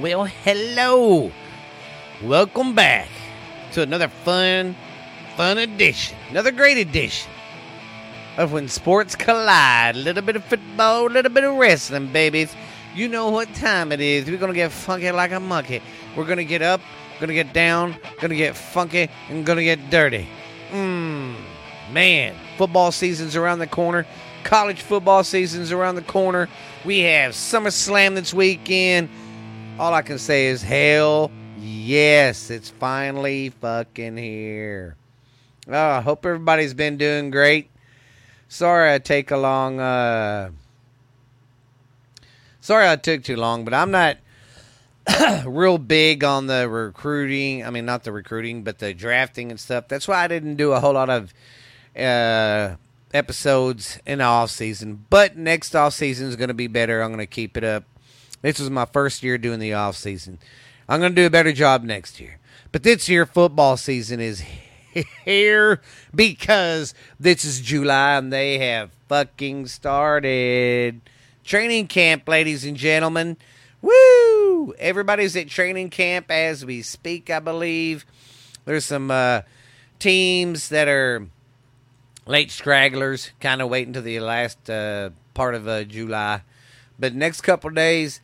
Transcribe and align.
Well, 0.00 0.24
hello. 0.24 1.30
Welcome 2.20 2.74
back 2.74 3.08
to 3.74 3.82
another 3.82 4.08
fun, 4.08 4.74
fun 5.36 5.56
edition, 5.58 6.18
another 6.30 6.50
great 6.50 6.78
edition 6.78 7.30
of 8.36 8.50
When 8.50 8.66
Sports 8.66 9.14
Collide. 9.14 9.94
A 9.94 9.98
little 9.98 10.24
bit 10.24 10.34
of 10.34 10.44
football, 10.46 11.06
a 11.06 11.10
little 11.10 11.30
bit 11.30 11.44
of 11.44 11.54
wrestling, 11.54 12.12
babies. 12.12 12.56
You 12.96 13.06
know 13.06 13.30
what 13.30 13.54
time 13.54 13.92
it 13.92 14.00
is. 14.00 14.28
We're 14.28 14.38
going 14.38 14.52
to 14.52 14.56
get 14.56 14.72
funky 14.72 15.12
like 15.12 15.30
a 15.30 15.38
monkey. 15.38 15.80
We're 16.16 16.24
going 16.24 16.38
to 16.38 16.44
get 16.44 16.60
up, 16.60 16.80
going 17.20 17.28
to 17.28 17.34
get 17.34 17.52
down, 17.52 17.92
going 18.16 18.30
to 18.30 18.36
get 18.36 18.56
funky, 18.56 19.08
and 19.28 19.46
going 19.46 19.58
to 19.58 19.64
get 19.64 19.90
dirty. 19.90 20.26
Mmm, 20.72 21.36
man. 21.92 22.34
Football 22.58 22.90
season's 22.90 23.36
around 23.36 23.60
the 23.60 23.68
corner. 23.68 24.06
College 24.42 24.82
football 24.82 25.22
season's 25.22 25.70
around 25.70 25.94
the 25.94 26.02
corner. 26.02 26.48
We 26.84 26.98
have 27.00 27.32
SummerSlam 27.32 28.16
this 28.16 28.34
weekend. 28.34 29.08
All 29.78 29.92
I 29.92 30.02
can 30.02 30.18
say 30.18 30.46
is 30.46 30.62
hell 30.62 31.32
yes, 31.58 32.50
it's 32.50 32.70
finally 32.70 33.50
fucking 33.50 34.16
here. 34.16 34.96
Oh, 35.66 35.72
I 35.74 36.00
hope 36.00 36.24
everybody's 36.24 36.74
been 36.74 36.96
doing 36.96 37.30
great. 37.30 37.70
Sorry 38.48 38.94
I 38.94 38.98
take 38.98 39.30
a 39.30 39.36
long 39.36 39.80
uh 39.80 40.50
Sorry 42.60 42.88
I 42.88 42.96
took 42.96 43.24
too 43.24 43.36
long, 43.36 43.64
but 43.64 43.74
I'm 43.74 43.90
not 43.90 44.18
real 45.44 45.78
big 45.78 46.22
on 46.22 46.46
the 46.46 46.68
recruiting. 46.68 47.64
I 47.64 47.70
mean, 47.70 47.84
not 47.84 48.04
the 48.04 48.12
recruiting, 48.12 48.62
but 48.62 48.78
the 48.78 48.94
drafting 48.94 49.50
and 49.50 49.60
stuff. 49.60 49.88
That's 49.88 50.06
why 50.06 50.22
I 50.22 50.28
didn't 50.28 50.56
do 50.56 50.72
a 50.72 50.80
whole 50.80 50.94
lot 50.94 51.10
of 51.10 51.34
uh 51.96 52.76
episodes 53.12 53.98
in 54.06 54.20
off 54.20 54.50
season. 54.50 55.04
But 55.10 55.36
next 55.36 55.74
off 55.74 55.94
season 55.94 56.28
is 56.28 56.36
going 56.36 56.48
to 56.48 56.54
be 56.54 56.68
better. 56.68 57.02
I'm 57.02 57.10
going 57.10 57.18
to 57.18 57.26
keep 57.26 57.56
it 57.56 57.64
up. 57.64 57.84
This 58.44 58.58
was 58.60 58.68
my 58.68 58.84
first 58.84 59.22
year 59.22 59.38
doing 59.38 59.58
the 59.58 59.72
off 59.72 59.96
season. 59.96 60.38
I'm 60.86 61.00
going 61.00 61.12
to 61.12 61.22
do 61.22 61.26
a 61.26 61.30
better 61.30 61.50
job 61.50 61.82
next 61.82 62.20
year. 62.20 62.38
But 62.72 62.82
this 62.82 63.08
year 63.08 63.24
football 63.24 63.78
season 63.78 64.20
is 64.20 64.44
here 65.24 65.80
because 66.14 66.92
this 67.18 67.46
is 67.46 67.62
July 67.62 68.18
and 68.18 68.30
they 68.30 68.58
have 68.58 68.90
fucking 69.08 69.68
started 69.68 71.00
training 71.42 71.86
camp, 71.86 72.28
ladies 72.28 72.66
and 72.66 72.76
gentlemen. 72.76 73.38
Woo! 73.80 74.74
Everybody's 74.78 75.34
at 75.36 75.48
training 75.48 75.88
camp 75.88 76.30
as 76.30 76.66
we 76.66 76.82
speak, 76.82 77.30
I 77.30 77.38
believe. 77.38 78.04
There's 78.66 78.84
some 78.84 79.10
uh, 79.10 79.40
teams 79.98 80.68
that 80.68 80.86
are 80.86 81.26
late 82.26 82.50
stragglers, 82.50 83.30
kind 83.40 83.62
of 83.62 83.70
waiting 83.70 83.94
to 83.94 84.02
the 84.02 84.20
last 84.20 84.68
uh, 84.68 85.10
part 85.32 85.54
of 85.54 85.66
uh, 85.66 85.84
July. 85.84 86.42
But 86.98 87.14
next 87.14 87.40
couple 87.40 87.70
days, 87.70 88.20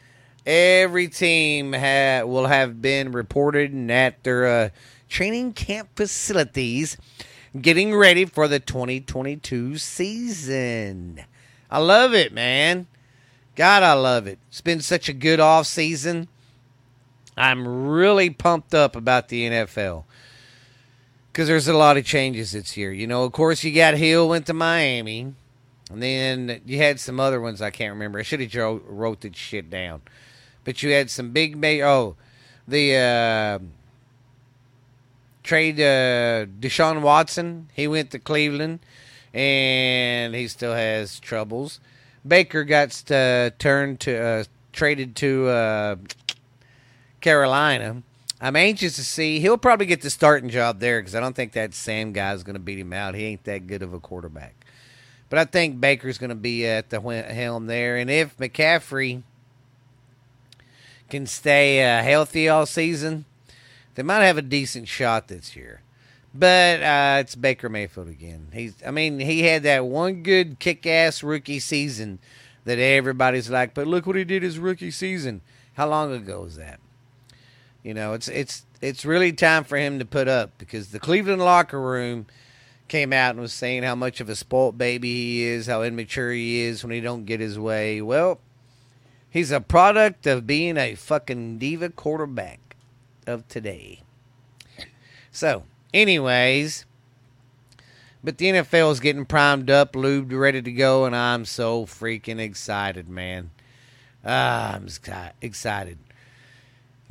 every 0.47 1.09
team 1.09 1.73
ha- 1.73 2.23
will 2.25 2.47
have 2.47 2.81
been 2.83 3.13
reported 3.13 3.91
at 3.91 4.23
their 4.25 4.47
uh, 4.47 4.69
training 5.09 5.53
camp 5.53 5.91
facilities, 5.97 6.97
getting 7.61 7.95
ready 7.95 8.25
for 8.25 8.49
the 8.49 8.61
2022 8.61 9.79
season. 9.79 11.21
I 11.71 11.79
love 11.79 12.15
it, 12.15 12.33
man. 12.33 12.87
God, 13.57 13.83
I 13.83 13.93
love 13.93 14.27
it. 14.27 14.39
It's 14.49 14.61
been 14.61 14.81
such 14.81 15.09
a 15.09 15.13
good 15.13 15.41
off 15.41 15.67
season. 15.67 16.29
I'm 17.37 17.89
really 17.89 18.31
pumped 18.31 18.75
up 18.75 18.97
about 18.97 19.29
the 19.29 19.49
NFL 19.49 20.05
because 21.33 21.49
there's 21.49 21.69
a 21.69 21.77
lot 21.77 21.97
of 21.97 22.05
changes 22.05 22.53
this 22.53 22.77
year. 22.77 22.93
You 22.93 23.07
know, 23.07 23.25
of 23.25 23.33
course, 23.33 23.65
you 23.65 23.73
got 23.73 23.95
Hill 23.95 24.29
went 24.29 24.47
to 24.47 24.55
Miami, 24.55 25.35
and 25.91 26.03
then 26.03 26.61
you 26.67 26.79
had 26.79 27.01
some 27.01 27.21
other 27.21 27.41
ones 27.41 27.63
I 27.63 27.71
can't 27.71 27.93
remember. 27.93 28.19
I 28.19 28.23
should 28.23 28.41
have 28.41 28.55
wrote, 28.55 28.85
wrote 28.87 29.21
that 29.23 29.37
shit 29.37 29.71
down, 29.71 30.03
but 30.71 30.83
you 30.85 30.93
had 30.93 31.11
some 31.11 31.33
big. 31.33 31.57
Ma- 31.57 31.85
oh, 31.85 32.17
the 32.69 32.95
uh, 32.95 33.59
trade 35.43 35.81
uh, 35.81 36.47
Deshaun 36.47 37.03
Watson. 37.03 37.69
He 37.75 37.89
went 37.89 38.13
to 38.13 38.21
Cleveland, 38.21 38.79
and 39.35 40.33
he 40.33 40.47
still 40.47 40.75
has 40.75 41.19
troubles. 41.19 41.81
Baker 42.25 42.63
got 42.63 42.91
to 42.91 43.53
turn 43.59 43.97
to 43.97 44.17
uh, 44.17 44.45
traded 44.73 45.17
to 45.17 45.49
uh, 45.49 45.97
Carolina 47.21 48.03
I'm 48.41 48.57
anxious 48.57 48.97
to 48.97 49.05
see. 49.05 49.39
He'll 49.41 49.59
probably 49.59 49.85
get 49.85 50.01
the 50.01 50.09
starting 50.09 50.49
job 50.49 50.81
there 50.81 51.01
because 51.01 51.15
I 51.15 51.21
don't 51.21 51.37
think 51.37 51.53
that 51.53 51.75
Sam 51.75 52.13
guy 52.13 52.33
is 52.33 52.43
going 52.43 52.55
to 52.55 52.61
beat 52.61 52.79
him 52.79 52.93
out. 52.93 53.15
He 53.15 53.25
ain't 53.25 53.45
that 53.45 53.67
good 53.67 53.83
of 53.83 53.93
a 53.93 54.01
quarterback. 54.01 54.55
But 55.29 55.39
I 55.39 55.45
think 55.45 55.79
Baker's 55.79 56.17
going 56.17 56.31
to 56.31 56.37
be 56.37 56.67
at 56.67 56.89
the 56.89 57.01
helm 57.01 57.67
there. 57.67 57.99
And 57.99 58.09
if 58.09 58.37
McCaffrey 58.39 59.23
can 61.11 61.27
stay 61.27 61.85
uh, 61.85 62.03
healthy 62.03 62.49
all 62.49 62.67
season, 62.67 63.25
they 63.95 64.03
might 64.03 64.25
have 64.25 64.39
a 64.39 64.43
decent 64.43 64.89
shot 64.89 65.29
this 65.29 65.55
year. 65.55 65.83
But 66.33 66.81
uh, 66.83 67.17
it's 67.21 67.35
Baker 67.35 67.69
Mayfield 67.69 68.09
again. 68.09 68.49
He's, 68.53 68.75
I 68.87 68.93
mean, 68.93 69.19
he 69.19 69.43
had 69.43 69.65
that 69.65 69.85
one 69.85 70.23
good 70.23 70.59
kick-ass 70.61 71.23
rookie 71.23 71.59
season 71.59 72.21
that 72.65 72.79
everybody's 72.79 73.51
like, 73.51 73.75
but 73.75 73.87
look 73.87 74.07
what 74.07 74.17
he 74.17 74.25
did 74.25 74.43
his 74.43 74.59
rookie 74.59 74.93
season. 74.93 75.41
How 75.75 75.89
long 75.89 76.13
ago 76.13 76.43
was 76.43 76.57
that? 76.57 76.79
You 77.83 77.95
know, 77.95 78.13
it's 78.13 78.29
it's 78.29 78.67
it's 78.81 79.05
really 79.05 79.33
time 79.33 79.65
for 79.65 79.79
him 79.79 79.99
to 79.99 80.05
put 80.05 80.29
up 80.29 80.51
because 80.59 80.89
the 80.89 81.01
Cleveland 81.01 81.43
locker 81.43 81.81
room 81.81 82.27
came 82.89 83.13
out 83.13 83.31
and 83.31 83.41
was 83.41 83.53
saying 83.53 83.83
how 83.83 83.95
much 83.95 84.21
of 84.21 84.29
a 84.29 84.37
spoilt 84.37 84.77
baby 84.77 85.09
he 85.09 85.43
is, 85.43 85.67
how 85.67 85.83
immature 85.83 86.33
he 86.33 86.61
is 86.61 86.85
when 86.85 86.93
he 86.93 87.01
don't 87.01 87.25
get 87.25 87.41
his 87.41 87.59
way. 87.59 88.03
Well, 88.03 88.39
he's 89.31 89.51
a 89.51 89.61
product 89.61 90.27
of 90.27 90.47
being 90.47 90.77
a 90.77 90.95
fucking 90.95 91.59
diva 91.59 91.89
quarterback 91.89 92.77
of 93.27 93.47
today. 93.49 94.01
So, 95.31 95.65
anyways, 95.95 96.85
but 98.23 98.37
the 98.37 98.47
NFL 98.47 98.93
is 98.93 99.01
getting 99.01 99.25
primed 99.25 99.71
up, 99.71 99.93
lubed, 99.95 100.37
ready 100.37 100.61
to 100.61 100.73
go, 100.73 101.05
and 101.05 101.17
I'm 101.17 101.45
so 101.45 101.87
freaking 101.87 102.39
excited, 102.39 103.09
man. 103.09 103.51
Ah, 104.25 104.75
I'm 104.75 104.89
excited. 105.41 105.99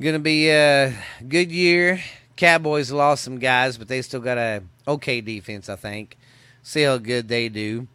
To 0.00 0.18
be 0.18 0.50
a 0.50 0.94
good 1.26 1.50
year. 1.50 2.00
Cowboys 2.36 2.90
lost 2.90 3.24
some 3.24 3.38
guys, 3.38 3.76
but 3.76 3.88
they 3.88 4.00
still 4.00 4.20
got 4.20 4.38
a 4.38 4.62
okay 4.86 5.20
defense, 5.20 5.68
I 5.68 5.76
think. 5.76 6.16
See 6.62 6.82
how 6.82 6.98
good 6.98 7.28
they 7.28 7.48
do. 7.48 7.88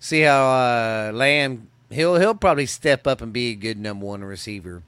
See 0.00 0.22
how 0.22 0.46
uh, 0.46 1.12
Lamb 1.12 1.68
he'll 1.90 2.18
he'll 2.18 2.34
probably 2.34 2.66
step 2.66 3.06
up 3.06 3.20
and 3.20 3.32
be 3.32 3.50
a 3.50 3.54
good 3.54 3.78
number 3.78 4.06
one 4.06 4.24
receiver. 4.24 4.82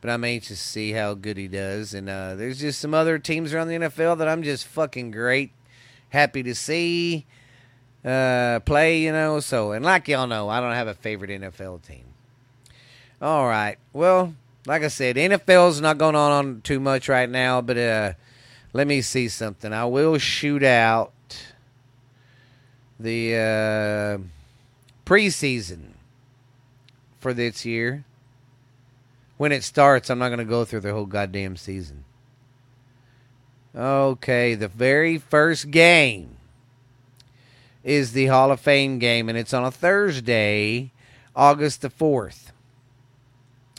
But 0.00 0.10
I'm 0.10 0.24
anxious 0.24 0.58
to 0.58 0.68
see 0.68 0.92
how 0.92 1.14
good 1.14 1.36
he 1.36 1.46
does. 1.46 1.94
And 1.94 2.08
uh, 2.08 2.34
there's 2.34 2.58
just 2.58 2.80
some 2.80 2.92
other 2.92 3.20
teams 3.20 3.54
around 3.54 3.68
the 3.68 3.74
NFL 3.74 4.18
that 4.18 4.26
I'm 4.26 4.42
just 4.42 4.66
fucking 4.66 5.12
great, 5.12 5.52
happy 6.08 6.42
to 6.42 6.56
see 6.56 7.24
uh, 8.04 8.60
play. 8.60 9.00
You 9.00 9.12
know, 9.12 9.40
so 9.40 9.72
and 9.72 9.84
like 9.84 10.08
y'all 10.08 10.26
know, 10.26 10.48
I 10.48 10.60
don't 10.60 10.74
have 10.74 10.88
a 10.88 10.94
favorite 10.94 11.30
NFL 11.30 11.82
team. 11.82 12.04
All 13.20 13.46
right, 13.46 13.78
well 13.92 14.34
like 14.66 14.82
I 14.82 14.88
said, 14.88 15.16
NFL's 15.16 15.80
not 15.80 15.98
going 15.98 16.14
on 16.14 16.60
too 16.62 16.78
much 16.78 17.08
right 17.08 17.28
now, 17.28 17.60
but 17.60 17.76
uh, 17.76 18.12
let 18.72 18.86
me 18.86 19.02
see 19.02 19.28
something. 19.28 19.72
I 19.72 19.84
will 19.86 20.18
shoot 20.18 20.62
out 20.62 21.12
the 23.00 23.34
uh, 23.34 24.18
preseason 25.04 25.91
for 27.22 27.32
this 27.32 27.64
year. 27.64 28.04
When 29.38 29.52
it 29.52 29.64
starts, 29.64 30.10
I'm 30.10 30.18
not 30.18 30.28
going 30.28 30.38
to 30.38 30.44
go 30.44 30.64
through 30.64 30.80
the 30.80 30.92
whole 30.92 31.06
goddamn 31.06 31.56
season. 31.56 32.04
Okay, 33.74 34.54
the 34.54 34.68
very 34.68 35.16
first 35.16 35.70
game 35.70 36.36
is 37.82 38.12
the 38.12 38.26
Hall 38.26 38.52
of 38.52 38.60
Fame 38.60 38.98
game, 38.98 39.28
and 39.28 39.38
it's 39.38 39.54
on 39.54 39.64
a 39.64 39.70
Thursday, 39.70 40.92
August 41.34 41.80
the 41.80 41.88
4th 41.88 42.52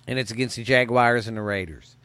and 0.07 0.19
it's 0.19 0.31
against 0.31 0.55
the 0.55 0.63
Jaguars 0.63 1.27
and 1.27 1.37
the 1.37 1.41
Raiders. 1.41 1.95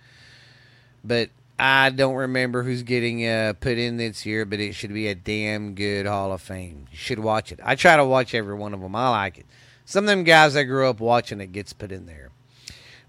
But 1.05 1.31
I 1.59 1.91
don't 1.91 2.15
remember 2.15 2.63
who's 2.63 2.83
getting 2.83 3.27
uh, 3.27 3.55
put 3.59 3.79
in 3.79 3.97
this 3.97 4.25
year, 4.25 4.45
but 4.45 4.61
it 4.61 4.75
should 4.75 4.93
be 4.93 5.09
a 5.09 5.15
damn 5.15 5.75
good 5.75 6.07
Hall 6.07 6.33
of 6.33 6.41
Fame. 6.41 6.87
You 6.91 6.97
should 6.97 7.19
watch 7.19 7.51
it. 7.51 7.61
I 7.63 7.75
try 7.75 7.97
to 7.97 8.05
watch 8.05 8.35
every 8.35 8.55
one 8.55 8.75
of 8.75 8.81
them. 8.81 8.95
I 8.95 9.11
like 9.11 9.39
it. 9.39 9.47
Some 9.89 10.05
of 10.05 10.09
them 10.09 10.23
guys 10.23 10.55
I 10.55 10.65
grew 10.65 10.87
up 10.87 11.01
watching 11.01 11.41
it 11.41 11.51
gets 11.51 11.73
put 11.73 11.93
in 11.93 12.05
there. 12.05 12.29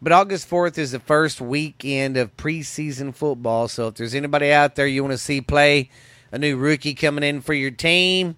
But 0.02 0.14
August 0.14 0.50
4th 0.50 0.78
is 0.78 0.94
the 0.94 1.00
first 1.02 1.42
weekend 1.42 2.16
of 2.16 2.38
preseason 2.38 3.14
football. 3.14 3.68
So 3.68 3.90
if 3.90 3.96
there's 3.96 4.16
anybody 4.16 4.54
out 4.54 4.76
there 4.76 4.88
you 4.88 5.04
want 5.04 5.12
to 5.12 5.18
see 5.18 5.42
play, 5.42 5.90
a 6.32 6.40
new 6.40 6.56
rookie 6.56 6.94
coming 6.94 7.26
in 7.26 7.42
for 7.42 7.54
your 7.54 7.72
team, 7.72 8.38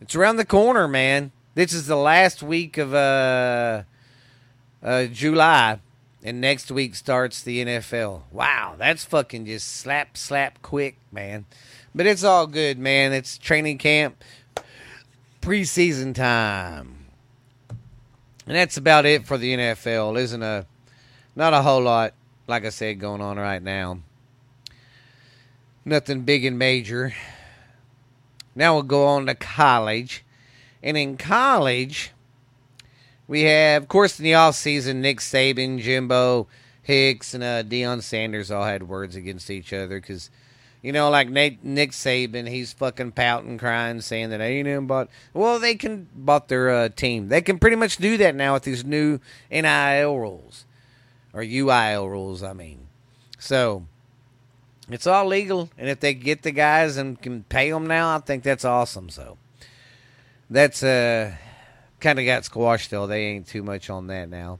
it's 0.00 0.14
around 0.14 0.36
the 0.36 0.46
corner, 0.46 0.88
man. 0.88 1.32
This 1.54 1.74
is 1.74 1.88
the 1.88 1.96
last 1.96 2.42
week 2.42 2.78
of 2.78 2.94
uh, 2.94 3.82
uh, 4.82 5.04
July, 5.04 5.80
and 6.22 6.40
next 6.40 6.70
week 6.70 6.94
starts 6.94 7.42
the 7.42 7.66
NFL. 7.66 8.22
Wow, 8.32 8.76
that's 8.78 9.04
fucking 9.04 9.44
just 9.44 9.68
slap, 9.76 10.16
slap 10.16 10.62
quick, 10.62 10.96
man. 11.12 11.44
But 11.94 12.06
it's 12.06 12.24
all 12.24 12.46
good, 12.46 12.78
man. 12.78 13.12
It's 13.12 13.36
training 13.36 13.76
camp, 13.76 14.24
preseason 15.42 16.14
time. 16.14 16.93
And 18.46 18.56
that's 18.56 18.76
about 18.76 19.06
it 19.06 19.26
for 19.26 19.38
the 19.38 19.54
NFL. 19.54 20.18
Isn't 20.18 20.42
a 20.42 20.66
not 21.36 21.52
a 21.54 21.62
whole 21.62 21.82
lot, 21.82 22.14
like 22.46 22.64
I 22.64 22.68
said, 22.68 23.00
going 23.00 23.20
on 23.20 23.38
right 23.38 23.62
now. 23.62 24.00
Nothing 25.84 26.22
big 26.22 26.44
and 26.44 26.58
major. 26.58 27.14
Now 28.54 28.74
we'll 28.74 28.82
go 28.84 29.06
on 29.06 29.26
to 29.26 29.34
college. 29.34 30.24
And 30.82 30.96
in 30.96 31.16
college, 31.16 32.12
we 33.26 33.42
have, 33.42 33.82
of 33.82 33.88
course, 33.88 34.18
in 34.18 34.24
the 34.24 34.34
off 34.34 34.54
season, 34.54 35.00
Nick 35.00 35.18
Saban, 35.18 35.80
Jimbo 35.80 36.46
Hicks, 36.82 37.34
and 37.34 37.42
uh, 37.42 37.62
Deion 37.62 38.02
Sanders 38.02 38.50
all 38.50 38.64
had 38.64 38.88
words 38.88 39.16
against 39.16 39.50
each 39.50 39.72
other 39.72 40.00
because, 40.00 40.30
you 40.84 40.92
know, 40.92 41.08
like 41.08 41.30
Nate, 41.30 41.64
Nick 41.64 41.92
Saban, 41.92 42.46
he's 42.46 42.74
fucking 42.74 43.12
pouting, 43.12 43.56
crying, 43.56 44.02
saying 44.02 44.28
that 44.28 44.42
A&M 44.42 44.86
bought. 44.86 45.08
Well, 45.32 45.58
they 45.58 45.76
can 45.76 46.08
bought 46.14 46.48
their 46.48 46.68
uh, 46.68 46.90
team. 46.90 47.28
They 47.28 47.40
can 47.40 47.58
pretty 47.58 47.76
much 47.76 47.96
do 47.96 48.18
that 48.18 48.34
now 48.34 48.52
with 48.52 48.64
these 48.64 48.84
new 48.84 49.18
NIL 49.50 50.18
rules 50.18 50.66
or 51.32 51.40
UIL 51.40 52.10
rules. 52.10 52.42
I 52.42 52.52
mean, 52.52 52.88
so 53.38 53.86
it's 54.90 55.06
all 55.06 55.24
legal, 55.24 55.70
and 55.78 55.88
if 55.88 56.00
they 56.00 56.12
get 56.12 56.42
the 56.42 56.50
guys 56.50 56.98
and 56.98 57.18
can 57.18 57.44
pay 57.44 57.70
them 57.70 57.86
now, 57.86 58.14
I 58.14 58.18
think 58.18 58.42
that's 58.42 58.66
awesome. 58.66 59.08
So 59.08 59.38
that's 60.50 60.82
uh 60.82 61.32
kind 61.98 62.18
of 62.18 62.26
got 62.26 62.44
squashed 62.44 62.90
though. 62.90 63.06
They 63.06 63.24
ain't 63.24 63.46
too 63.46 63.62
much 63.62 63.88
on 63.88 64.08
that 64.08 64.28
now. 64.28 64.58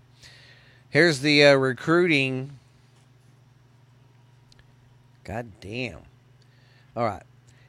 Here's 0.89 1.21
the 1.21 1.45
uh, 1.45 1.55
recruiting. 1.57 2.59
God 5.23 5.53
damn. 5.61 6.01
All 6.97 7.05
right. 7.05 7.23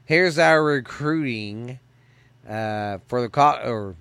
Here's 0.06 0.38
our 0.38 0.64
recruiting 0.64 1.80
uh, 2.48 3.00
for 3.08 3.22
the 3.22 3.30
co- 3.30 3.62
or 3.66 3.96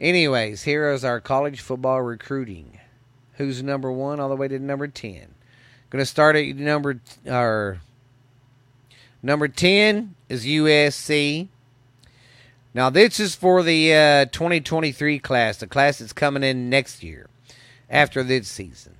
anyways, 0.00 0.62
here 0.64 0.90
is 0.90 1.04
our 1.04 1.20
college 1.20 1.60
football 1.60 2.02
recruiting. 2.02 2.80
Who's 3.34 3.62
number 3.62 3.90
1 3.90 4.20
all 4.20 4.28
the 4.28 4.36
way 4.36 4.48
to 4.48 4.58
number 4.58 4.88
10. 4.88 5.34
Going 5.90 6.02
to 6.02 6.06
start 6.06 6.36
at 6.36 6.56
number 6.56 7.00
or 7.26 7.80
number 9.22 9.48
10 9.48 10.14
is 10.28 10.44
USC. 10.44 11.48
Now, 12.74 12.90
this 12.90 13.20
is 13.20 13.34
for 13.34 13.62
the 13.62 13.94
uh, 13.94 14.24
2023 14.26 15.18
class, 15.18 15.58
the 15.58 15.66
class 15.66 15.98
that's 15.98 16.12
coming 16.12 16.42
in 16.42 16.70
next 16.70 17.02
year 17.02 17.28
after 17.90 18.22
this 18.22 18.48
season. 18.48 18.94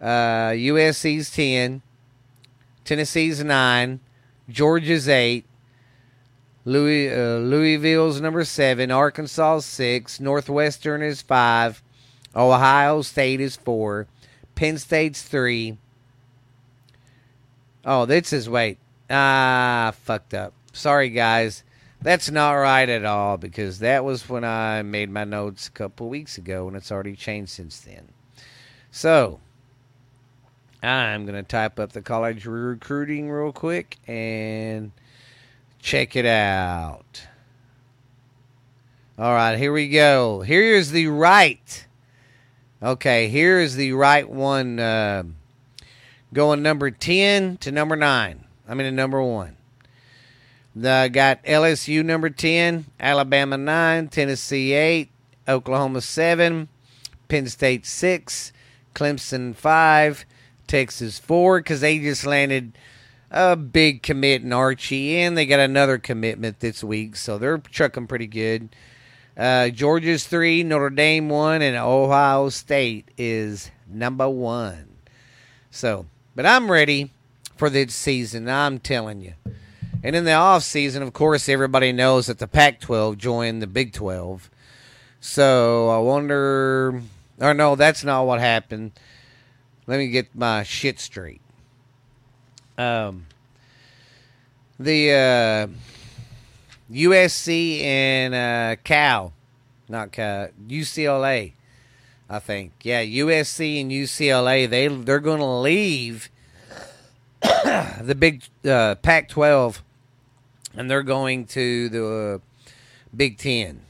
Uh, 0.00 0.50
USC's 0.50 1.30
10, 1.30 1.82
Tennessee's 2.84 3.42
9, 3.42 4.00
Georgia's 4.48 5.08
8, 5.08 5.44
Louis, 6.64 7.10
uh, 7.10 7.38
Louisville's 7.38 8.20
number 8.20 8.44
7, 8.44 8.90
Arkansas's 8.90 9.64
6, 9.66 10.20
Northwestern 10.20 11.02
is 11.02 11.22
5, 11.22 11.82
Ohio 12.36 13.02
State 13.02 13.40
is 13.40 13.56
4, 13.56 14.06
Penn 14.54 14.78
State's 14.78 15.22
3. 15.22 15.78
Oh, 17.84 18.06
this 18.06 18.32
is, 18.32 18.48
wait. 18.48 18.78
Ah, 19.10 19.92
fucked 20.02 20.34
up. 20.34 20.54
Sorry, 20.72 21.10
guys. 21.10 21.62
That's 22.00 22.30
not 22.30 22.52
right 22.52 22.88
at 22.88 23.04
all 23.04 23.38
because 23.38 23.78
that 23.78 24.04
was 24.04 24.28
when 24.28 24.44
I 24.44 24.82
made 24.82 25.08
my 25.10 25.24
notes 25.24 25.68
a 25.68 25.70
couple 25.70 26.08
weeks 26.08 26.36
ago 26.36 26.68
and 26.68 26.76
it's 26.76 26.92
already 26.92 27.16
changed 27.16 27.52
since 27.52 27.80
then. 27.80 28.08
So, 28.90 29.40
I'm 30.84 31.24
going 31.24 31.36
to 31.36 31.42
type 31.42 31.80
up 31.80 31.92
the 31.92 32.02
college 32.02 32.46
recruiting 32.46 33.30
real 33.30 33.52
quick 33.52 33.98
and 34.06 34.92
check 35.80 36.14
it 36.16 36.26
out. 36.26 37.26
All 39.18 39.32
right, 39.32 39.56
here 39.56 39.72
we 39.72 39.88
go. 39.88 40.42
Here 40.42 40.74
is 40.74 40.90
the 40.90 41.06
right. 41.06 41.86
Okay, 42.82 43.28
here 43.28 43.60
is 43.60 43.76
the 43.76 43.92
right 43.92 44.28
one 44.28 44.78
uh, 44.78 45.22
going 46.32 46.62
number 46.62 46.90
10 46.90 47.56
to 47.58 47.72
number 47.72 47.96
9. 47.96 48.44
I 48.68 48.74
mean, 48.74 48.94
number 48.94 49.22
1. 49.22 49.56
The, 50.76 51.08
got 51.12 51.44
LSU 51.44 52.04
number 52.04 52.28
10, 52.28 52.86
Alabama 52.98 53.56
9, 53.56 54.08
Tennessee 54.08 54.72
8, 54.72 55.08
Oklahoma 55.46 56.00
7, 56.00 56.68
Penn 57.28 57.46
State 57.46 57.86
6, 57.86 58.52
Clemson 58.94 59.54
5, 59.54 60.26
Texas 60.74 61.20
4, 61.20 61.60
because 61.60 61.82
they 61.82 62.00
just 62.00 62.26
landed 62.26 62.76
a 63.30 63.54
big 63.54 64.02
commit 64.02 64.42
in 64.42 64.52
Archie, 64.52 65.18
and 65.18 65.38
they 65.38 65.46
got 65.46 65.60
another 65.60 65.98
commitment 65.98 66.58
this 66.58 66.82
week, 66.82 67.14
so 67.14 67.38
they're 67.38 67.58
trucking 67.58 68.08
pretty 68.08 68.26
good. 68.26 68.74
Uh, 69.36 69.68
Georgia's 69.68 70.26
3, 70.26 70.64
Notre 70.64 70.90
Dame 70.90 71.28
1, 71.28 71.62
and 71.62 71.76
Ohio 71.76 72.48
State 72.48 73.08
is 73.16 73.70
number 73.86 74.28
1. 74.28 74.88
So, 75.70 76.06
but 76.34 76.44
I'm 76.44 76.68
ready 76.68 77.12
for 77.56 77.70
this 77.70 77.94
season, 77.94 78.48
I'm 78.48 78.80
telling 78.80 79.20
you. 79.20 79.34
And 80.02 80.16
in 80.16 80.24
the 80.24 80.32
off 80.32 80.64
season, 80.64 81.04
of 81.04 81.12
course, 81.12 81.48
everybody 81.48 81.92
knows 81.92 82.26
that 82.26 82.40
the 82.40 82.48
Pac-12 82.48 83.16
joined 83.16 83.62
the 83.62 83.68
Big 83.68 83.92
12. 83.92 84.50
So 85.20 85.90
I 85.90 85.98
wonder, 85.98 87.00
or 87.40 87.54
no, 87.54 87.76
that's 87.76 88.02
not 88.02 88.24
what 88.24 88.40
happened. 88.40 88.90
Let 89.86 89.98
me 89.98 90.08
get 90.08 90.34
my 90.34 90.62
shit 90.62 90.98
straight. 90.98 91.40
Um, 92.78 93.26
the 94.78 95.12
uh, 95.12 95.66
USC 96.92 97.82
and 97.82 98.34
uh, 98.34 98.76
Cal, 98.82 99.32
not 99.88 100.12
Cal, 100.12 100.48
UCLA, 100.66 101.52
I 102.28 102.38
think. 102.38 102.72
Yeah, 102.82 103.04
USC 103.04 103.80
and 103.80 103.90
UCLA. 103.90 104.68
They 104.68 104.88
they're 104.88 105.20
going 105.20 105.40
to 105.40 105.44
leave 105.44 106.30
the 107.42 108.16
Big 108.18 108.44
uh, 108.64 108.96
Pac-12 108.96 109.80
and 110.76 110.90
they're 110.90 111.02
going 111.02 111.46
to 111.46 111.88
the 111.88 112.06
uh, 112.06 112.38
Big 113.16 113.38
Ten. 113.38 113.82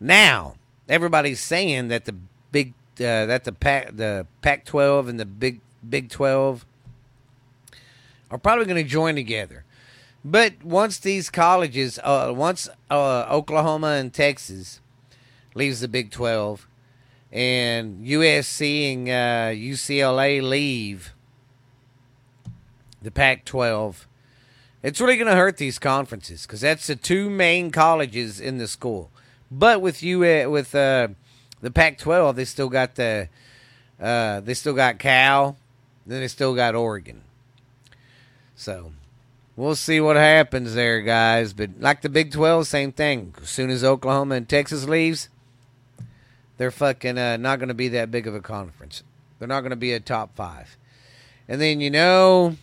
Now, 0.00 0.56
everybody's 0.88 1.40
saying 1.40 1.88
that 1.88 2.04
the 2.04 2.14
big 2.52 2.74
uh, 3.00 3.26
that 3.26 3.44
the 3.44 3.52
Pac 3.52 3.96
the 3.96 4.26
Pac-12 4.42 5.08
and 5.08 5.20
the 5.20 5.24
Big 5.24 5.60
Big 5.88 6.10
12 6.10 6.64
are 8.30 8.38
probably 8.38 8.64
going 8.64 8.82
to 8.82 8.88
join 8.88 9.14
together. 9.14 9.64
But 10.24 10.64
once 10.64 10.98
these 10.98 11.30
colleges, 11.30 12.00
uh, 12.02 12.32
once 12.34 12.68
uh, 12.90 13.26
Oklahoma 13.30 13.88
and 13.88 14.12
Texas 14.12 14.80
leaves 15.54 15.80
the 15.80 15.88
Big 15.88 16.10
12, 16.10 16.66
and 17.30 18.04
USC 18.04 18.92
and 18.92 19.08
uh, 19.08 19.56
UCLA 19.56 20.42
leave 20.42 21.12
the 23.00 23.10
Pac 23.10 23.44
12, 23.44 24.08
it's 24.82 25.00
really 25.00 25.16
going 25.16 25.28
to 25.28 25.36
hurt 25.36 25.58
these 25.58 25.78
conferences 25.78 26.46
because 26.46 26.60
that's 26.60 26.86
the 26.86 26.96
two 26.96 27.30
main 27.30 27.70
colleges 27.70 28.40
in 28.40 28.58
the 28.58 28.66
school. 28.66 29.10
But 29.50 29.80
with 29.80 30.02
you 30.02 30.24
uh, 30.24 30.48
with 30.48 30.74
uh, 30.74 31.08
the 31.60 31.70
Pac-12, 31.70 32.34
they 32.34 32.44
still 32.44 32.68
got 32.68 32.94
the 32.94 33.28
uh, 34.00 34.40
they 34.40 34.54
still 34.54 34.74
got 34.74 34.98
Cal, 34.98 35.56
then 36.06 36.20
they 36.20 36.28
still 36.28 36.54
got 36.54 36.74
Oregon. 36.74 37.22
So 38.54 38.92
we'll 39.56 39.74
see 39.74 40.00
what 40.00 40.16
happens 40.16 40.74
there, 40.74 41.00
guys. 41.00 41.52
But 41.52 41.80
like 41.80 42.02
the 42.02 42.08
Big 42.08 42.32
12, 42.32 42.66
same 42.66 42.92
thing. 42.92 43.34
As 43.40 43.48
soon 43.48 43.70
as 43.70 43.82
Oklahoma 43.82 44.34
and 44.34 44.48
Texas 44.48 44.86
leaves, 44.86 45.28
they're 46.58 46.70
fucking 46.70 47.16
uh, 47.16 47.36
not 47.38 47.58
going 47.58 47.68
to 47.68 47.74
be 47.74 47.88
that 47.88 48.10
big 48.10 48.26
of 48.26 48.34
a 48.34 48.40
conference. 48.40 49.02
They're 49.38 49.48
not 49.48 49.60
going 49.60 49.70
to 49.70 49.76
be 49.76 49.92
a 49.92 50.00
top 50.00 50.34
five. 50.36 50.76
And 51.48 51.60
then 51.60 51.80
you 51.80 51.90
know 51.90 52.56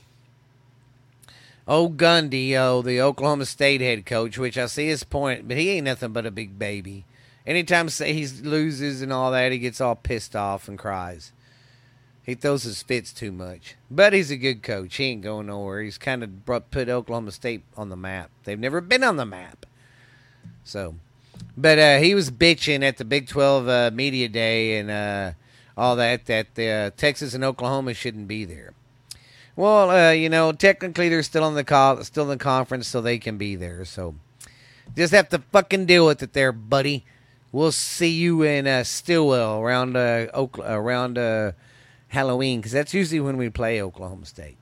Oh, 1.68 1.88
Gundy, 1.90 2.56
oh, 2.56 2.82
the 2.82 3.00
Oklahoma 3.00 3.46
State 3.46 3.80
head 3.80 4.06
coach, 4.06 4.38
which 4.38 4.58
I 4.58 4.66
see 4.66 4.88
his 4.88 5.04
point, 5.04 5.48
but 5.48 5.56
he 5.56 5.70
ain't 5.70 5.86
nothing 5.86 6.12
but 6.12 6.26
a 6.26 6.32
big 6.32 6.60
baby. 6.60 7.06
Anytime 7.46 7.90
he 7.90 8.26
loses 8.26 9.02
and 9.02 9.12
all 9.12 9.32
that, 9.32 9.52
he 9.52 9.58
gets 9.58 9.82
all 9.82 9.96
pissed 9.96 10.36
off 10.36 10.68
and 10.68 10.80
cries. 10.80 11.32
He 12.24 12.36
throws 12.36 12.64
his 12.64 12.82
fits 12.82 13.12
too 13.12 13.34
much. 13.34 13.76
But 13.92 14.14
he's 14.14 14.32
a 14.32 14.38
good 14.38 14.64
coach. 14.64 14.96
He 14.96 15.06
ain't 15.06 15.24
going 15.24 15.48
nowhere. 15.48 15.82
He's 15.82 15.98
kind 15.98 16.24
of 16.24 16.46
brought, 16.46 16.72
put 16.72 16.88
Oklahoma 16.88 17.32
State 17.32 17.64
on 17.76 17.90
the 17.90 17.98
map. 17.98 18.30
They've 18.46 18.58
never 18.58 18.80
been 18.80 19.04
on 19.04 19.18
the 19.18 19.26
map. 19.26 19.66
So, 20.64 20.96
but 21.58 21.78
uh, 21.78 21.98
he 21.98 22.16
was 22.16 22.32
bitching 22.32 22.82
at 22.82 22.98
the 22.98 23.04
Big 23.04 23.28
12 23.28 23.68
uh, 23.68 23.92
media 23.94 24.30
day 24.30 24.78
and 24.78 24.90
uh, 24.90 25.32
all 25.76 25.98
that, 25.98 26.26
that 26.28 26.58
uh, 26.58 26.96
Texas 26.96 27.34
and 27.34 27.44
Oklahoma 27.44 27.94
shouldn't 27.94 28.30
be 28.30 28.46
there. 28.46 28.74
Well, 29.56 29.90
uh, 29.92 30.12
you 30.12 30.30
know, 30.30 30.52
technically 30.52 31.10
they're 31.10 31.24
still 31.24 31.48
in 31.48 31.56
the 31.56 31.64
co- 31.64 32.02
still 32.02 32.24
in 32.24 32.30
the 32.38 32.44
conference, 32.44 32.88
so 32.88 33.02
they 33.02 33.20
can 33.20 33.38
be 33.38 33.56
there. 33.56 33.86
So 33.86 34.16
just 34.96 35.14
have 35.14 35.30
to 35.30 35.40
fucking 35.52 35.86
deal 35.86 36.08
with 36.08 36.24
it, 36.24 36.34
there, 36.34 36.52
buddy. 36.52 37.06
We'll 37.54 37.72
see 37.72 38.10
you 38.10 38.42
in 38.42 38.66
uh, 38.66 38.84
Stillwell 38.84 39.60
around 39.60 39.96
uh, 39.96 40.26
Oklahoma, 40.34 40.82
around 40.82 41.18
uh, 41.20 41.52
Halloween 42.08 42.60
because 42.60 42.72
that's 42.72 42.96
usually 42.96 43.20
when 43.20 43.38
we 43.38 43.48
play 43.52 43.80
Oklahoma 43.80 44.26
State. 44.26 44.58